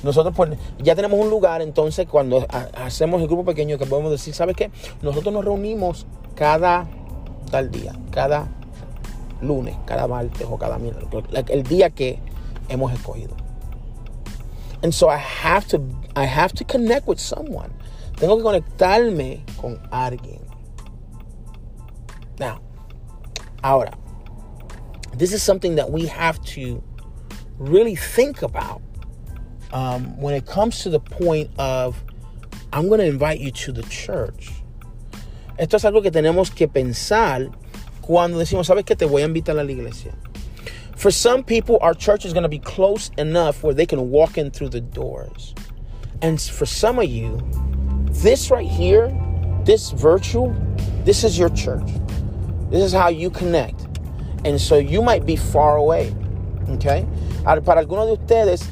Nosotros 0.02 0.35
pues 0.37 0.50
ya 0.78 0.95
tenemos 0.95 1.18
un 1.18 1.28
lugar, 1.28 1.61
entonces 1.61 2.07
cuando 2.07 2.47
hacemos 2.75 3.21
el 3.21 3.26
grupo 3.26 3.45
pequeño 3.45 3.78
que 3.78 3.87
podemos 3.87 4.12
decir, 4.12 4.33
¿sabes 4.33 4.54
qué? 4.54 4.71
Nosotros 5.02 5.35
nos 5.35 5.45
reunimos 5.45 6.07
cada 6.37 6.87
tal 7.50 7.71
día, 7.71 7.95
cada 8.12 8.49
lunes, 9.40 9.75
cada 9.87 10.07
martes 10.07 10.47
o 10.49 10.57
cada 10.57 10.78
miércoles, 10.78 11.28
el 11.49 11.62
día 11.64 11.90
que 11.90 12.21
hemos 12.68 12.92
escogido. 12.92 13.48
And 14.82 14.94
so 14.94 15.08
I 15.08 15.16
have 15.16 15.66
to 15.68 15.82
I 16.14 16.25
have 16.25 16.52
to 16.54 16.64
connect 16.64 17.06
with 17.06 17.20
someone. 17.20 17.73
Tengo 18.16 18.37
que 18.37 18.44
conectarme 18.44 19.42
con 19.56 19.78
alguien. 19.90 20.42
Now, 22.38 22.61
ahora, 23.62 23.92
this 25.16 25.32
is 25.32 25.42
something 25.42 25.76
that 25.76 25.90
we 25.90 26.06
have 26.06 26.40
to 26.54 26.82
really 27.58 27.97
think 27.97 28.42
about 28.42 28.80
um, 29.73 30.16
when 30.20 30.35
it 30.35 30.47
comes 30.47 30.82
to 30.82 30.90
the 30.90 31.00
point 31.00 31.50
of 31.58 32.02
I'm 32.73 32.88
going 32.88 33.00
to 33.00 33.06
invite 33.06 33.40
you 33.40 33.50
to 33.50 33.73
the 33.73 33.82
church. 33.85 34.50
Esto 35.58 35.76
es 35.76 35.85
algo 35.85 36.02
que 36.02 36.11
tenemos 36.11 36.54
que 36.54 36.68
pensar 36.68 37.50
cuando 38.00 38.38
decimos, 38.38 38.66
¿sabes 38.66 38.85
que 38.85 38.94
te 38.94 39.06
voy 39.06 39.23
a 39.23 39.25
invitar 39.25 39.58
a 39.58 39.64
la 39.64 39.73
iglesia? 39.73 40.12
For 40.99 41.12
some 41.12 41.45
people, 41.45 41.78
our 41.81 41.95
church 41.95 42.25
is 42.25 42.33
going 42.33 42.43
to 42.43 42.49
be 42.49 42.59
close 42.59 43.12
enough 43.17 43.62
where 43.62 43.73
they 43.73 43.87
can 43.87 44.11
walk 44.11 44.37
in 44.37 44.50
through 44.50 44.71
the 44.71 44.81
doors. 44.81 45.55
And 46.23 46.43
for 46.43 46.67
some 46.67 46.99
of 46.99 47.05
you, 47.05 47.38
this 48.11 48.50
right 48.50 48.67
here, 48.67 49.17
this 49.64 49.93
virtual, 49.93 50.52
this 51.05 51.23
is 51.23 51.38
your 51.38 51.50
church. 51.50 51.88
This 52.71 52.83
is 52.83 52.93
how 52.93 53.11
you 53.11 53.31
connect. 53.31 53.87
And 54.45 54.61
so 54.61 54.76
you 54.76 55.00
might 55.00 55.25
be 55.25 55.37
far 55.37 55.76
away. 55.76 56.12
Okay? 56.71 57.07
Para 57.45 57.61
algunos 57.81 58.09
de 58.09 58.17
ustedes, 58.17 58.67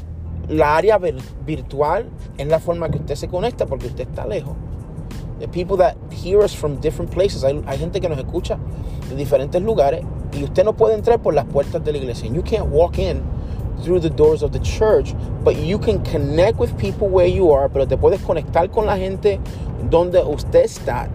la 0.48 0.78
área 0.78 0.98
virtual 0.98 2.10
es 2.38 2.48
la 2.48 2.58
forma 2.58 2.90
que 2.90 2.98
usted 2.98 3.14
se 3.14 3.28
conecta 3.28 3.68
porque 3.68 3.86
usted 3.86 4.08
está 4.08 4.26
lejos. 4.26 4.56
The 5.38 5.46
people 5.46 5.76
that 5.76 5.96
hear 6.10 6.40
us 6.40 6.52
from 6.52 6.80
different 6.80 7.12
places. 7.12 7.44
Hay, 7.44 7.62
hay 7.68 7.78
gente 7.78 8.00
que 8.00 8.08
nos 8.08 8.18
escucha 8.18 8.58
de 9.08 9.14
diferentes 9.14 9.62
lugares 9.62 10.04
y 10.36 10.44
usted 10.44 10.64
no 10.64 10.74
puede 10.74 10.94
entrar 10.94 11.20
por 11.20 11.34
las 11.34 11.46
puertas 11.46 11.84
de 11.84 11.92
la 11.92 11.98
iglesia. 11.98 12.30
You 12.30 12.42
can't 12.42 12.66
walk 12.66 12.98
in 12.98 13.22
through 13.82 14.00
the 14.00 14.10
doors 14.10 14.42
of 14.42 14.52
the 14.52 14.60
church, 14.60 15.14
but 15.44 15.56
you 15.56 15.78
can 15.78 16.02
connect 16.04 16.58
with 16.58 16.76
people 16.78 17.08
where 17.08 17.26
you 17.26 17.52
are, 17.52 17.68
pero 17.68 17.86
te 17.86 17.96
puedes 17.96 18.20
conectar 18.20 18.70
con 18.72 18.86
la 18.86 18.96
gente 18.96 19.40
donde 19.90 20.22
usted 20.22 20.64
está. 20.64 21.08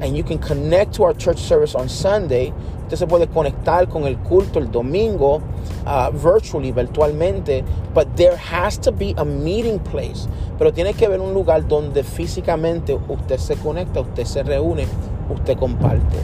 And 0.00 0.16
you 0.16 0.22
can 0.22 0.38
connect 0.38 0.94
to 0.94 1.04
our 1.04 1.12
church 1.12 1.38
service 1.38 1.74
on 1.74 1.88
Sunday. 1.88 2.52
Usted 2.84 2.98
se 2.98 3.06
puede 3.06 3.26
conectar 3.26 3.90
con 3.90 4.04
el 4.06 4.16
culto 4.18 4.58
el 4.58 4.70
domingo 4.70 5.42
uh, 5.86 6.10
virtually, 6.12 6.72
virtualmente. 6.72 7.64
But 7.94 8.16
there 8.16 8.36
has 8.36 8.78
to 8.78 8.92
be 8.92 9.14
a 9.16 9.24
meeting 9.24 9.80
place. 9.80 10.28
Pero 10.56 10.72
tiene 10.72 10.92
que 10.92 11.06
haber 11.06 11.20
un 11.20 11.34
lugar 11.34 11.66
donde 11.66 12.04
físicamente 12.04 12.94
usted 13.08 13.38
se 13.38 13.56
conecta, 13.56 14.00
usted 14.00 14.24
se 14.24 14.44
reúne, 14.44 14.86
usted 15.30 15.56
comparte. 15.58 16.18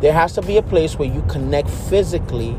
There 0.00 0.12
has 0.12 0.34
to 0.34 0.42
be 0.42 0.56
a 0.58 0.62
place 0.62 0.98
where 0.98 1.08
you 1.08 1.22
connect 1.28 1.70
physically. 1.70 2.56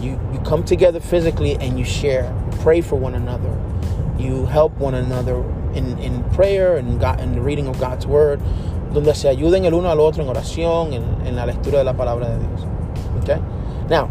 You, 0.00 0.20
you 0.32 0.40
come 0.44 0.64
together 0.64 1.00
physically 1.00 1.56
and 1.56 1.78
you 1.78 1.84
share, 1.84 2.32
pray 2.60 2.82
for 2.82 2.96
one 2.96 3.14
another. 3.14 3.58
You 4.18 4.46
help 4.46 4.72
one 4.76 4.94
another 4.94 5.42
in, 5.74 5.98
in 5.98 6.22
prayer 6.30 6.76
and 6.76 7.00
God, 7.00 7.20
in 7.20 7.34
the 7.34 7.40
reading 7.40 7.68
of 7.68 7.80
God's 7.80 8.06
word, 8.06 8.40
donde 8.92 9.14
se 9.14 9.28
ayuden 9.28 9.64
el 9.64 9.74
uno 9.74 9.88
al 9.88 9.98
otro 9.98 10.22
en 10.22 10.28
oración, 10.28 10.92
en, 10.92 11.26
en 11.26 11.36
la 11.36 11.46
lectura 11.46 11.78
de 11.78 11.84
la 11.84 11.94
palabra 11.94 12.28
de 12.28 12.38
Dios. 12.46 12.66
Okay? 13.22 13.42
Now, 13.88 14.06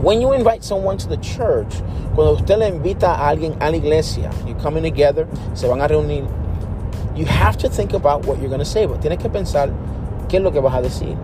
when 0.00 0.20
you 0.20 0.32
invite 0.32 0.64
someone 0.64 0.96
to 0.98 1.08
the 1.08 1.18
church, 1.18 1.82
cuando 2.14 2.34
usted 2.34 2.58
le 2.58 2.70
invita 2.70 3.14
a 3.14 3.28
alguien 3.34 3.56
a 3.60 3.70
la 3.70 3.76
iglesia, 3.76 4.32
you 4.46 4.54
coming 4.54 4.82
together, 4.82 5.28
se 5.54 5.68
van 5.68 5.80
a 5.80 5.88
reunir, 5.88 6.26
you 7.16 7.26
have 7.26 7.58
to 7.58 7.68
think 7.68 7.92
about 7.92 8.24
what 8.24 8.38
you're 8.38 8.48
going 8.48 8.58
to 8.58 8.64
say, 8.64 8.86
but 8.86 9.00
tienes 9.00 9.20
que 9.20 9.28
pensar 9.28 9.68
qué 10.28 10.38
es 10.38 10.42
lo 10.42 10.50
que 10.50 10.60
vas 10.60 10.74
a 10.74 10.82
decir. 10.82 11.16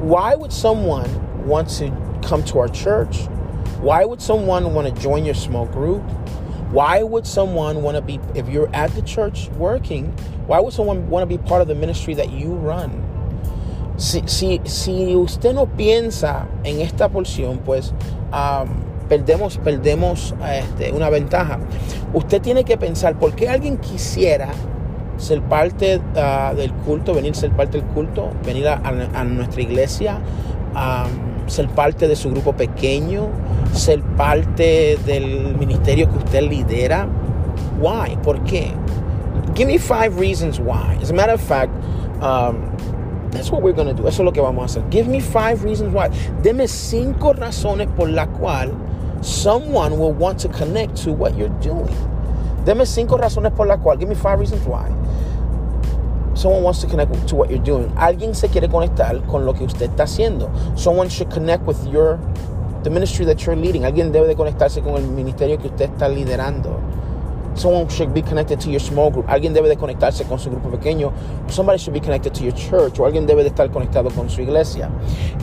Why 0.00 0.36
would 0.36 0.52
someone 0.52 1.46
want 1.46 1.68
to 1.78 1.90
come 2.22 2.44
to 2.44 2.60
our 2.60 2.68
church? 2.68 3.26
Why 3.80 4.04
would 4.04 4.22
someone 4.22 4.72
want 4.72 4.94
to 4.94 5.02
join 5.02 5.24
your 5.24 5.34
small 5.34 5.66
group? 5.66 6.02
Why 6.70 7.02
would 7.02 7.26
someone 7.26 7.82
want 7.82 7.96
to 7.96 8.00
be, 8.00 8.20
if 8.34 8.48
you're 8.48 8.72
at 8.72 8.92
the 8.92 9.02
church 9.02 9.48
working, 9.56 10.12
why 10.46 10.60
would 10.60 10.72
someone 10.72 11.08
want 11.10 11.22
to 11.22 11.26
be 11.26 11.42
part 11.42 11.62
of 11.62 11.68
the 11.68 11.74
ministry 11.74 12.14
that 12.14 12.30
you 12.30 12.54
run? 12.54 13.04
Si, 13.96 14.22
si, 14.26 14.60
si 14.64 15.16
usted 15.16 15.54
no 15.54 15.66
piensa 15.66 16.46
en 16.64 16.80
esta 16.80 17.08
porción, 17.08 17.58
pues 17.64 17.92
um, 18.32 18.84
perdemos, 19.08 19.58
perdemos 19.58 20.32
este, 20.42 20.92
una 20.92 21.10
ventaja. 21.10 21.58
Usted 22.14 22.40
tiene 22.40 22.62
que 22.62 22.76
pensar, 22.76 23.18
¿por 23.18 23.34
qué 23.34 23.48
alguien 23.48 23.78
quisiera 23.78 24.50
ser 25.18 25.42
parte 25.42 26.00
uh, 26.14 26.54
del 26.56 26.72
culto, 26.72 27.12
venir 27.12 27.34
ser 27.34 27.50
parte 27.50 27.78
del 27.78 27.86
culto, 27.88 28.30
venir 28.44 28.68
a, 28.68 29.24
nuestra 29.24 29.60
iglesia, 29.60 30.20
um, 30.74 31.48
ser 31.48 31.68
parte 31.68 32.08
de 32.08 32.16
su 32.16 32.30
grupo 32.30 32.52
pequeño, 32.54 33.28
ser 33.72 34.00
parte 34.00 34.98
del 35.04 35.56
ministerio 35.56 36.08
que 36.10 36.18
usted 36.18 36.42
lidera. 36.42 37.08
Why? 37.80 38.16
¿Por 38.22 38.42
qué? 38.44 38.72
Give 39.54 39.66
me 39.66 39.78
five 39.78 40.18
reasons 40.18 40.58
why. 40.58 40.98
As 41.02 41.10
a 41.10 41.14
matter 41.14 41.34
of 41.34 41.40
fact, 41.40 41.72
um, 42.22 42.70
that's 43.30 43.50
what 43.50 43.62
we're 43.62 43.72
to 43.72 43.92
do. 43.92 44.06
Eso 44.06 44.22
es 44.22 44.24
lo 44.24 44.32
que 44.32 44.40
vamos 44.40 44.62
a 44.62 44.80
hacer. 44.80 44.90
Give 44.90 45.08
me 45.08 45.20
five 45.20 45.64
reasons 45.64 45.92
why. 45.92 46.08
Deme 46.42 46.68
cinco 46.68 47.32
razones 47.32 47.88
por 47.96 48.08
la 48.08 48.26
cual 48.26 48.72
someone 49.20 49.98
will 49.98 50.12
want 50.12 50.38
to 50.40 50.48
connect 50.48 50.96
to 51.04 51.12
what 51.12 51.36
you're 51.36 51.54
doing. 51.60 51.94
Deme 52.64 52.86
cinco 52.86 53.16
razones 53.16 53.52
por 53.54 53.66
la 53.66 53.78
cual. 53.78 53.98
Give 53.98 54.08
me 54.08 54.14
five 54.14 54.38
reasons 54.38 54.64
why. 54.66 54.88
Someone 56.38 56.62
wants 56.62 56.80
to 56.82 56.86
connect 56.86 57.26
to 57.26 57.34
what 57.34 57.50
you're 57.50 57.58
doing. 57.58 57.90
Alguien 57.96 58.32
se 58.32 58.46
quiere 58.46 58.68
conectar 58.68 59.26
con 59.26 59.44
lo 59.44 59.54
que 59.54 59.64
usted 59.64 59.90
está 59.90 60.04
haciendo. 60.04 60.48
Someone 60.78 61.08
should 61.08 61.32
connect 61.32 61.66
with 61.66 61.84
your 61.88 62.16
the 62.84 62.90
ministry 62.90 63.24
that 63.24 63.44
you're 63.44 63.56
leading. 63.56 63.82
Alguien 63.82 64.12
debe 64.12 64.28
de 64.28 64.36
conectarse 64.36 64.80
con 64.80 64.94
el 64.94 65.02
ministerio 65.02 65.58
que 65.58 65.66
usted 65.66 65.90
está 65.90 66.08
liderando. 66.08 66.80
Someone 67.56 67.88
should 67.88 68.14
be 68.14 68.22
connected 68.22 68.60
to 68.60 68.70
your 68.70 68.78
small 68.78 69.10
group. 69.10 69.26
Alguien 69.26 69.52
debe 69.52 69.68
de 69.68 69.74
conectarse 69.74 70.28
con 70.28 70.38
su 70.38 70.48
grupo 70.48 70.70
pequeño. 70.70 71.12
Somebody 71.48 71.76
should 71.76 71.92
be 71.92 71.98
connected 71.98 72.32
to 72.32 72.44
your 72.44 72.54
church. 72.54 73.00
O 73.00 73.04
alguien 73.04 73.26
debe 73.26 73.42
de 73.42 73.48
estar 73.50 73.68
conectado 73.72 74.14
con 74.14 74.30
su 74.30 74.40
iglesia. 74.40 74.92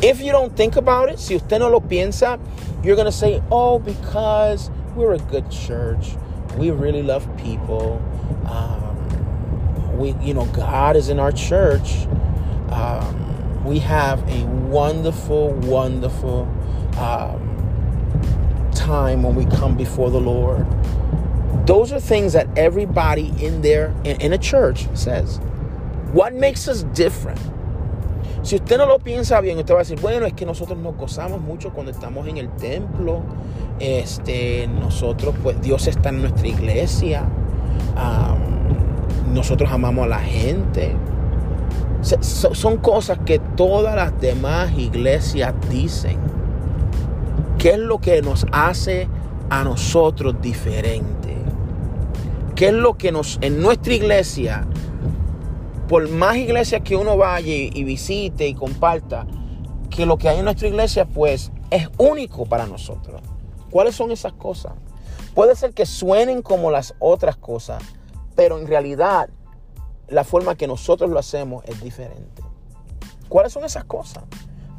If 0.01 0.21
you 0.21 0.31
don't 0.31 0.55
think 0.55 0.77
about 0.77 1.09
it, 1.09 1.19
si 1.19 1.35
usted 1.35 1.59
no 1.59 1.67
lo 1.67 1.81
piensa, 1.81 2.39
you're 2.85 2.95
going 2.95 3.03
to 3.03 3.11
say, 3.11 3.43
oh, 3.51 3.79
because 3.79 4.71
we're 4.95 5.15
a 5.15 5.19
good 5.29 5.51
church. 5.51 6.15
We 6.57 6.71
really 6.71 7.03
love 7.03 7.27
people. 7.35 8.01
Um, 8.45 8.84
we, 9.97 10.13
you 10.21 10.33
know, 10.33 10.45
God 10.47 10.95
is 10.95 11.09
in 11.09 11.19
our 11.19 11.31
church. 11.31 12.05
Um, 12.69 13.63
we 13.65 13.79
have 13.79 14.27
a 14.29 14.45
wonderful, 14.45 15.51
wonderful 15.51 16.47
um, 16.97 18.71
time 18.73 19.23
when 19.23 19.35
we 19.35 19.45
come 19.45 19.75
before 19.75 20.11
the 20.11 20.19
Lord. 20.19 20.65
Those 21.65 21.91
are 21.91 21.99
things 21.99 22.33
that 22.33 22.47
everybody 22.57 23.33
in 23.43 23.61
there, 23.61 23.93
in, 24.03 24.21
in 24.21 24.33
a 24.33 24.37
church, 24.37 24.87
says. 24.95 25.39
What 26.11 26.33
makes 26.33 26.67
us 26.67 26.83
different? 26.83 27.39
Si 28.43 28.57
usted 28.57 28.77
no 28.77 28.85
lo 28.85 28.99
piensa 28.99 29.41
bien, 29.41 29.57
usted 29.57 29.73
va 29.73 29.79
a 29.79 29.83
decir, 29.83 29.99
bueno, 29.99 30.27
es 30.27 30.33
que 30.33 30.45
nosotros 30.45 30.77
nos 30.77 30.95
gozamos 30.95 31.41
mucho 31.41 31.71
cuando 31.71 31.91
estamos 31.91 32.27
en 32.27 32.37
el 32.37 32.49
templo. 32.51 33.23
Este, 33.79 34.67
nosotros, 34.67 35.33
pues 35.41 35.59
Dios 35.61 35.87
está 35.87 36.09
en 36.09 36.21
nuestra 36.21 36.47
iglesia. 36.47 37.27
Um, 37.97 38.54
nosotros 39.33 39.71
amamos 39.71 40.05
a 40.05 40.09
la 40.09 40.19
gente. 40.19 40.95
son 42.01 42.77
cosas 42.77 43.19
que 43.25 43.39
todas 43.39 43.95
las 43.95 44.19
demás 44.19 44.71
iglesias 44.77 45.53
dicen. 45.69 46.17
¿Qué 47.57 47.71
es 47.71 47.79
lo 47.79 47.99
que 47.99 48.21
nos 48.21 48.45
hace 48.51 49.07
a 49.49 49.63
nosotros 49.63 50.35
diferente? 50.41 51.35
¿Qué 52.55 52.67
es 52.67 52.73
lo 52.73 52.95
que 52.95 53.11
nos 53.11 53.37
en 53.41 53.61
nuestra 53.61 53.93
iglesia 53.93 54.67
por 55.87 56.09
más 56.09 56.37
iglesias 56.37 56.81
que 56.83 56.95
uno 56.95 57.17
vaya 57.17 57.53
y 57.53 57.83
visite 57.83 58.47
y 58.47 58.53
comparta, 58.53 59.25
que 59.89 60.05
lo 60.05 60.17
que 60.17 60.29
hay 60.29 60.39
en 60.39 60.45
nuestra 60.45 60.67
iglesia 60.67 61.05
pues 61.05 61.51
es 61.69 61.89
único 61.97 62.45
para 62.45 62.65
nosotros. 62.65 63.21
¿Cuáles 63.69 63.95
son 63.95 64.11
esas 64.11 64.33
cosas? 64.33 64.73
Puede 65.33 65.55
ser 65.55 65.73
que 65.73 65.85
suenen 65.85 66.41
como 66.41 66.71
las 66.71 66.95
otras 66.99 67.35
cosas, 67.35 67.83
pero 68.35 68.59
en 68.59 68.67
realidad 68.67 69.29
la 70.07 70.23
forma 70.23 70.55
que 70.55 70.67
nosotros 70.67 71.09
lo 71.09 71.19
hacemos 71.19 71.63
es 71.65 71.81
diferente. 71.81 72.43
¿Cuáles 73.29 73.53
son 73.53 73.63
esas 73.63 73.85
cosas? 73.85 74.23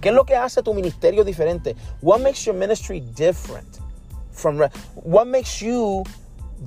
¿Qué 0.01 0.11
es 0.11 0.15
lo 0.15 0.25
que 0.25 0.37
hace 0.37 0.63
tu 0.63 0.73
ministerio 0.75 1.25
diferente? 1.25 1.75
What 2.01 2.21
makes 2.21 2.45
your 2.45 2.55
ministry 2.55 3.01
different 3.01 3.81
from 4.31 4.61
what 4.95 5.27
makes 5.27 5.61
you 5.61 6.05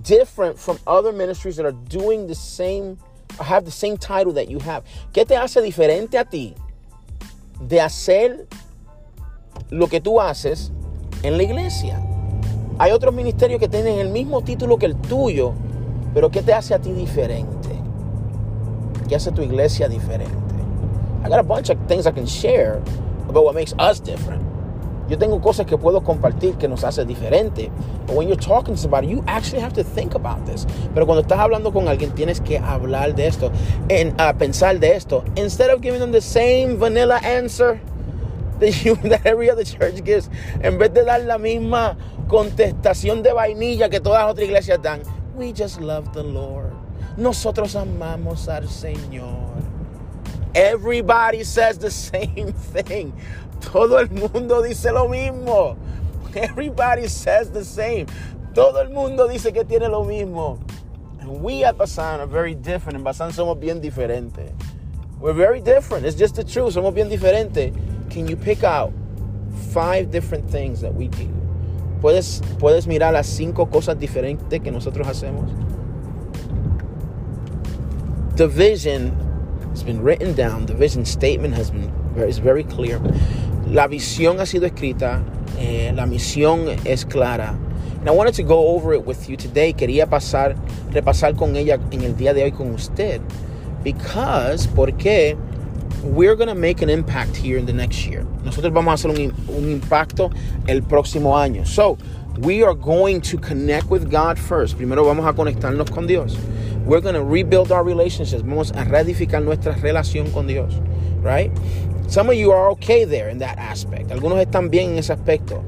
different 0.04 0.58
from 0.58 0.78
other 0.86 1.14
ministries 1.14 1.56
that 1.58 1.66
are 1.66 1.78
doing 1.90 2.28
the 2.28 2.36
same 2.36 2.98
have 3.40 3.64
the 3.64 3.72
same 3.72 3.98
title 3.98 4.34
that 4.34 4.50
you 4.50 4.60
have. 4.60 4.84
¿Qué 5.14 5.26
te 5.26 5.36
hace 5.36 5.62
diferente 5.62 6.18
a 6.18 6.26
ti 6.26 6.56
de 7.62 7.80
hacer 7.80 8.48
lo 9.70 9.88
que 9.88 10.02
tú 10.02 10.20
haces 10.20 10.72
en 11.24 11.38
la 11.38 11.44
iglesia? 11.44 12.02
Hay 12.78 12.92
otros 12.92 13.14
ministerios 13.14 13.60
que 13.60 13.68
tienen 13.68 14.00
el 14.00 14.10
mismo 14.10 14.42
título 14.42 14.78
que 14.78 14.86
el 14.86 14.96
tuyo, 14.96 15.54
pero 16.14 16.30
¿qué 16.30 16.42
te 16.42 16.54
hace 16.54 16.74
a 16.74 16.80
ti 16.80 16.92
diferente? 16.92 17.70
¿Qué 19.08 19.16
hace 19.16 19.32
tu 19.32 19.42
iglesia 19.42 19.88
diferente? 19.88 20.34
I 21.24 21.30
got 21.30 21.40
a 21.40 21.44
bunch 21.44 21.70
of 21.70 21.78
things 21.88 22.08
I 22.08 22.12
can 22.12 22.26
share 22.26 22.82
about 23.28 23.44
what 23.44 23.54
makes 23.54 23.74
us 23.80 24.00
different. 24.00 24.50
Yo 25.10 25.18
tengo 25.18 25.42
cosas 25.42 25.66
que 25.66 25.76
puedo 25.76 26.02
compartir 26.04 26.56
que 26.58 26.68
nos 26.68 26.84
hace 26.84 27.04
diferente. 27.04 27.72
But 28.06 28.16
when 28.16 28.28
you're 28.28 28.38
talking 28.40 28.76
to 28.76 28.80
somebody, 28.80 29.08
you 29.08 29.24
actually 29.28 29.60
have 29.60 29.74
to 29.74 29.84
think 29.84 30.14
about 30.14 30.46
this. 30.46 30.68
Pero 30.94 31.08
cuando 31.08 31.24
estás 31.24 31.40
hablando 31.40 31.74
con 31.74 31.88
alguien, 31.88 32.12
tienes 32.12 32.40
que 32.40 32.60
hablar 32.60 33.16
de 33.16 33.26
esto, 33.26 33.52
en, 33.90 34.10
uh, 34.20 34.38
pensar 34.38 34.80
de 34.80 34.96
esto. 34.96 35.24
Instead 35.36 35.72
of 35.72 35.82
giving 35.82 36.00
them 36.00 36.12
the 36.12 36.22
same 36.22 36.78
vanilla 36.78 37.20
answer 37.24 37.82
that, 38.60 38.86
you, 38.86 38.96
that 38.98 39.26
every 39.26 39.50
other 39.50 39.64
church 39.64 40.04
gives, 40.04 40.30
en 40.62 40.78
vez 40.78 40.94
de 40.94 41.04
dar 41.04 41.22
la 41.22 41.40
misma 41.40 41.98
contestación 42.28 43.24
de 43.24 43.34
vainilla 43.34 43.90
que 43.90 44.00
todas 44.00 44.22
las 44.22 44.32
otras 44.32 44.48
iglesias 44.48 44.80
dan, 44.82 45.02
we 45.40 45.54
just 45.54 45.80
love 45.80 46.14
the 46.14 46.22
Lord. 46.22 46.76
Nosotros 47.18 47.74
amamos 47.74 48.48
al 48.50 48.64
Señor. 48.68 49.64
Everybody 50.54 51.44
says 51.44 51.78
the 51.80 51.90
same 52.08 52.52
thing. 52.52 53.14
Todo 53.62 53.98
el 53.98 54.10
mundo 54.10 54.62
dice 54.62 54.92
lo 54.92 55.08
mismo. 55.08 55.78
Everybody 56.36 57.08
says 57.08 57.50
the 57.52 57.64
same. 57.64 58.06
Todo 58.54 58.82
el 58.82 58.90
mundo 58.90 59.28
dice 59.28 59.54
que 59.54 59.64
tiene 59.64 59.90
lo 59.90 60.04
mismo. 60.04 60.60
And 61.22 61.42
we 61.42 61.64
at 61.64 61.78
Basan 61.78 62.20
are 62.20 62.28
very 62.28 62.54
different. 62.54 62.98
En 62.98 63.04
Basan 63.04 63.32
somos 63.32 63.60
bien 63.60 63.82
diferentes. 63.82 64.52
We're 65.20 65.34
very 65.34 65.62
different. 65.62 66.06
It's 66.06 66.18
just 66.18 66.36
the 66.36 66.44
truth. 66.44 66.76
Somos 66.76 66.94
bien 66.94 67.10
diferentes. 67.10 67.74
Can 68.12 68.28
you 68.28 68.36
pick 68.36 68.64
out 68.64 68.92
five 69.72 70.12
different 70.12 70.50
things 70.50 70.82
that 70.82 70.94
we 70.94 71.08
do? 71.08 71.49
¿Puedes, 72.02 72.42
puedes 72.60 72.88
mirar 72.88 73.14
las 73.14 73.28
cinco 73.28 73.70
cosas 73.70 74.00
diferentes 74.00 74.62
que 74.62 74.72
nosotros 74.72 75.08
hacemos? 75.08 75.52
The 78.36 78.48
vision 78.48 79.12
has 79.72 79.84
been 79.84 80.02
written 80.02 80.34
down. 80.34 80.66
The 80.66 80.74
vision 80.74 81.06
statement 81.06 81.54
has 81.56 81.72
been 81.72 81.92
is 82.28 82.40
very 82.40 82.64
clear. 82.64 83.02
La 83.70 83.88
visión 83.88 84.40
ha 84.40 84.46
sido 84.46 84.66
escrita, 84.66 85.22
eh, 85.60 85.92
la 85.94 86.06
misión 86.06 86.68
es 86.86 87.06
clara. 87.06 87.58
And 88.00 88.08
I 88.08 88.12
wanted 88.12 88.34
to 88.36 88.44
go 88.44 88.70
over 88.70 88.94
it 88.94 89.06
with 89.06 89.28
you 89.28 89.36
today. 89.36 89.74
Quería 89.74 90.08
pasar, 90.08 90.56
repasar 90.94 91.36
con 91.36 91.58
ella 91.58 91.80
en 91.92 92.02
el 92.04 92.16
día 92.16 92.34
de 92.34 92.44
hoy 92.44 92.52
con 92.54 92.74
usted. 92.74 93.20
Because, 93.84 94.68
porque 94.74 95.36
we're 96.04 96.36
going 96.36 96.50
to 96.50 96.56
make 96.56 96.82
an 96.82 96.90
impact 96.90 97.36
here 97.36 97.58
in 97.58 97.66
the 97.66 97.74
next 97.74 98.06
year. 98.06 98.24
Nosotros 98.44 98.72
vamos 98.74 99.04
a 99.04 99.08
hacer 99.08 99.10
un, 99.10 99.56
un 99.56 99.70
impacto 99.70 100.32
el 100.68 100.82
próximo 100.82 101.36
año. 101.36 101.66
So, 101.68 101.98
we 102.40 102.64
are 102.64 102.74
going 102.74 103.22
to 103.22 103.38
connect 103.38 103.90
with 103.90 104.10
God 104.10 104.40
first. 104.40 104.78
Primero 104.78 105.04
vamos 105.04 105.26
a 105.26 105.34
conectarnos 105.34 105.92
con 105.92 106.08
Dios. 106.08 106.38
We're 106.86 107.02
going 107.02 107.16
to 107.16 107.24
rebuild 107.24 107.72
our 107.72 107.84
relationships. 107.84 108.42
Vamos 108.44 108.72
a 108.72 108.86
reedificar 108.86 109.44
nuestra 109.44 109.74
relación 109.74 110.32
con 110.34 110.48
Dios. 110.48 110.74
Right? 111.22 111.52
Some 112.08 112.30
of 112.30 112.36
you 112.36 112.52
are 112.52 112.70
okay 112.72 113.04
there 113.04 113.30
in 113.30 113.40
that 113.40 113.58
aspect. 113.58 114.10
Algunos 114.10 114.40
están 114.44 114.72
bien 114.72 114.92
en 114.92 114.98
ese 114.98 115.10
aspecto. 115.16 115.64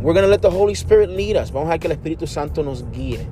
We're 0.00 0.12
going 0.12 0.24
to 0.24 0.30
let 0.30 0.42
the 0.42 0.50
Holy 0.50 0.74
Spirit 0.74 1.10
lead 1.10 1.36
us. 1.36 1.50
Vamos 1.50 1.72
a 1.72 1.78
que 1.78 1.88
el 1.88 1.96
Espíritu 1.96 2.28
Santo 2.28 2.62
nos 2.62 2.82
guíe. 2.92 3.26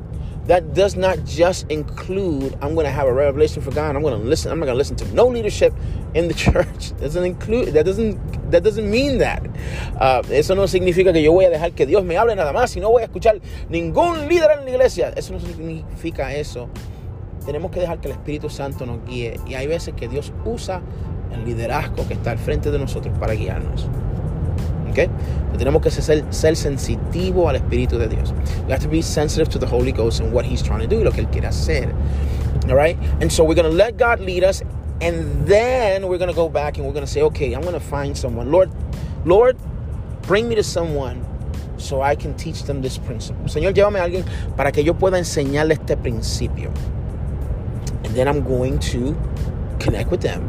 That 0.47 0.75
does 0.75 0.97
not 0.97 1.25
just 1.25 1.71
include 1.71 2.55
I'm 2.61 2.75
going 2.75 2.87
to 2.87 2.93
have 2.93 3.07
a 3.07 3.13
revelation 3.13 3.63
for 3.63 3.71
God. 3.71 3.95
I'm 3.95 4.03
going 4.03 4.21
to 4.21 4.27
listen. 4.27 4.51
I'm 4.51 4.59
not 4.59 4.67
going 4.67 4.75
to 4.75 4.79
listen 4.79 4.97
to 4.97 5.15
no 5.15 5.29
leadership 5.29 5.73
in 6.15 6.29
the 6.29 6.35
church. 6.47 6.97
Doesn't 6.99 7.25
include 7.25 7.75
that 7.75 7.85
doesn't 7.85 8.51
that 8.51 8.63
doesn't 8.63 8.91
mean 8.91 9.19
that. 9.19 9.47
Uh, 10.01 10.23
eso 10.31 10.55
no 10.55 10.67
significa 10.67 11.13
que 11.13 11.23
yo 11.23 11.33
voy 11.33 11.45
a 11.45 11.51
dejar 11.51 11.73
que 11.73 11.87
Dios 11.87 12.05
me 12.05 12.17
hable 12.17 12.35
nada 12.35 12.53
más 12.53 12.77
y 12.77 12.81
no 12.81 12.91
voy 12.91 13.03
a 13.03 13.05
escuchar 13.07 13.41
ningún 13.69 14.29
líder 14.29 14.59
en 14.59 14.65
la 14.65 14.71
iglesia. 14.71 15.13
Eso 15.17 15.35
no 15.35 15.41
significa 15.41 16.35
eso. 16.35 16.69
Tenemos 17.47 17.71
que 17.71 17.81
dejar 17.81 18.01
que 18.01 18.09
el 18.09 18.13
Espíritu 18.13 18.51
Santo 18.51 18.87
nos 18.87 19.05
guíe 19.07 19.39
y 19.47 19.55
hay 19.55 19.67
veces 19.67 19.95
que 19.95 20.09
Dios 20.09 20.33
usa 20.45 20.83
el 21.33 21.45
liderazgo 21.45 22.07
que 22.07 22.15
está 22.15 22.33
al 22.33 22.39
frente 22.39 22.71
de 22.71 22.79
nosotros 22.79 23.17
para 23.19 23.35
guiarnos. 23.35 23.89
Okay? 24.91 25.09
tenemos 25.61 25.83
que 25.83 25.91
ser, 25.91 26.25
ser 26.31 26.57
sensitivo 26.57 27.49
al 27.49 27.57
Espíritu 27.57 27.99
de 27.99 28.09
Dios. 28.09 28.33
We 28.67 28.73
have 28.73 28.83
to 28.83 28.89
be 28.89 29.03
sensitive 29.03 29.51
to 29.51 29.59
the 29.59 29.67
Holy 29.67 29.93
Ghost 29.93 30.21
and 30.21 30.33
what 30.33 30.47
He's 30.47 30.63
trying 30.63 30.81
to 30.81 30.87
do, 30.87 31.05
lo 31.05 31.11
que 31.11 31.23
Él 31.23 31.31
quiere 31.31 31.49
hacer. 31.49 31.95
All 32.69 32.77
right? 32.77 32.97
And 33.21 33.31
so 33.31 33.45
we're 33.45 33.55
going 33.55 33.71
to 33.71 33.77
let 33.77 33.99
God 33.99 34.21
lead 34.21 34.43
us, 34.43 34.63
and 35.03 35.47
then 35.47 36.09
we're 36.09 36.19
going 36.19 36.31
to 36.31 36.37
go 36.37 36.49
back 36.49 36.79
and 36.79 36.87
we're 36.87 36.95
going 36.95 37.05
to 37.05 37.11
say, 37.11 37.23
okay, 37.23 37.53
I'm 37.53 37.61
going 37.61 37.75
to 37.75 37.81
find 37.81 38.17
someone. 38.17 38.51
Lord, 38.51 38.71
Lord, 39.27 39.59
bring 40.23 40.49
me 40.49 40.55
to 40.55 40.63
someone 40.63 41.27
so 41.77 42.01
I 42.01 42.15
can 42.15 42.35
teach 42.37 42.63
them 42.65 42.81
this 42.81 42.99
principle. 42.99 43.45
Señor, 43.45 43.75
llévame 43.75 43.99
a 43.99 44.05
alguien 44.05 44.25
para 44.57 44.73
que 44.73 44.83
yo 44.83 44.95
pueda 44.95 45.19
enseñarle 45.19 45.73
este 45.73 45.97
principio. 45.97 46.73
And 48.05 48.15
then 48.15 48.29
I'm 48.29 48.43
going 48.43 48.79
to 48.91 49.15
connect 49.79 50.11
with 50.11 50.21
them 50.21 50.43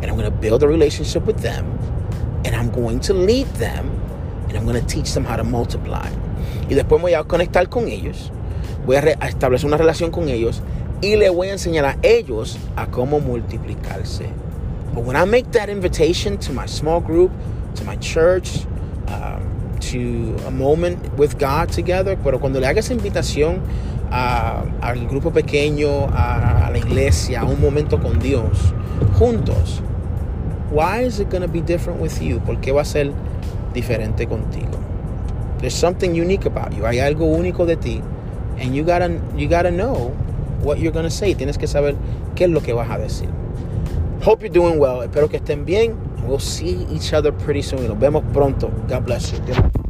and 0.00 0.06
I'm 0.06 0.16
going 0.16 0.30
to 0.30 0.36
build 0.36 0.62
a 0.62 0.68
relationship 0.68 1.24
with 1.24 1.40
them 1.40 1.78
and 2.44 2.54
I'm 2.54 2.70
going 2.70 3.00
to 3.00 3.14
lead 3.14 3.46
them 3.54 3.90
and 4.48 4.56
I'm 4.56 4.64
going 4.64 4.80
to 4.80 4.86
teach 4.86 5.12
them 5.12 5.24
how 5.24 5.36
to 5.36 5.44
multiply. 5.44 6.08
Y 6.68 6.74
después 6.74 7.00
voy 7.00 7.14
a 7.14 7.24
conectar 7.24 7.68
con 7.68 7.88
ellos, 7.88 8.30
voy 8.86 8.96
a, 8.96 9.00
establecer 9.28 9.66
una 9.66 9.76
relación 9.76 10.10
con 10.10 10.28
ellos 10.28 10.62
y 11.02 11.16
le 11.16 11.28
voy 11.30 11.48
a 11.48 11.52
enseñar 11.52 11.84
a 11.84 11.96
ellos 12.02 12.58
a 12.76 12.86
cómo 12.86 13.20
multiplicarse. 13.20 14.28
But 14.94 15.04
when 15.04 15.16
I 15.16 15.24
make 15.24 15.50
that 15.52 15.68
invitation 15.68 16.38
to 16.38 16.52
my 16.52 16.66
small 16.66 17.00
group, 17.00 17.32
to 17.76 17.84
my 17.84 17.96
church, 17.96 18.64
um, 19.08 19.76
to 19.80 20.36
a 20.46 20.50
moment 20.50 20.98
with 21.18 21.36
God 21.38 21.70
together, 21.70 22.16
pero 22.16 22.38
cuando 22.38 22.60
le 22.60 22.66
haga 22.66 22.80
esa 22.80 22.94
invitación 22.94 23.60
al 24.10 25.06
grupo 25.08 25.32
pequeño, 25.32 26.08
a, 26.12 26.68
a 26.68 26.70
la 26.70 26.78
iglesia, 26.78 27.40
a 27.40 27.44
un 27.44 27.60
momento 27.60 28.00
con 28.00 28.20
Dios, 28.20 28.72
juntos, 29.18 29.82
why 30.74 31.02
is 31.02 31.20
it 31.20 31.30
going 31.30 31.42
to 31.42 31.48
be 31.48 31.60
different 31.60 32.00
with 32.00 32.20
you? 32.20 32.40
¿Por 32.40 32.56
qué 32.60 32.72
va 32.72 32.82
a 32.82 32.84
ser 32.84 33.12
diferente 33.72 34.26
contigo? 34.26 34.78
There's 35.58 35.74
something 35.74 36.14
unique 36.14 36.44
about 36.44 36.74
you. 36.74 36.84
Hay 36.84 36.98
algo 36.98 37.24
único 37.24 37.64
de 37.64 37.76
ti 37.76 38.02
And 38.58 38.74
you 38.74 38.84
gotta, 38.84 39.20
you 39.36 39.48
gotta 39.48 39.70
know 39.70 40.10
what 40.62 40.78
you're 40.78 40.92
gonna 40.92 41.10
say. 41.10 41.34
Tienes 41.34 41.58
que 41.58 41.66
saber 41.66 41.96
qué 42.34 42.44
es 42.44 42.50
lo 42.50 42.60
que 42.60 42.72
vas 42.72 42.90
a 42.90 42.98
decir. 42.98 43.28
Hope 44.22 44.42
you're 44.42 44.52
doing 44.52 44.78
well. 44.78 45.02
Espero 45.02 45.28
que 45.28 45.38
estén 45.38 45.64
bien. 45.64 45.96
We'll 46.26 46.38
see 46.38 46.86
each 46.90 47.12
other 47.12 47.32
pretty 47.32 47.62
soon. 47.62 47.86
Nos 47.86 47.98
vemos 47.98 48.22
pronto. 48.32 48.70
God 48.88 49.04
bless 49.04 49.32
you. 49.32 49.83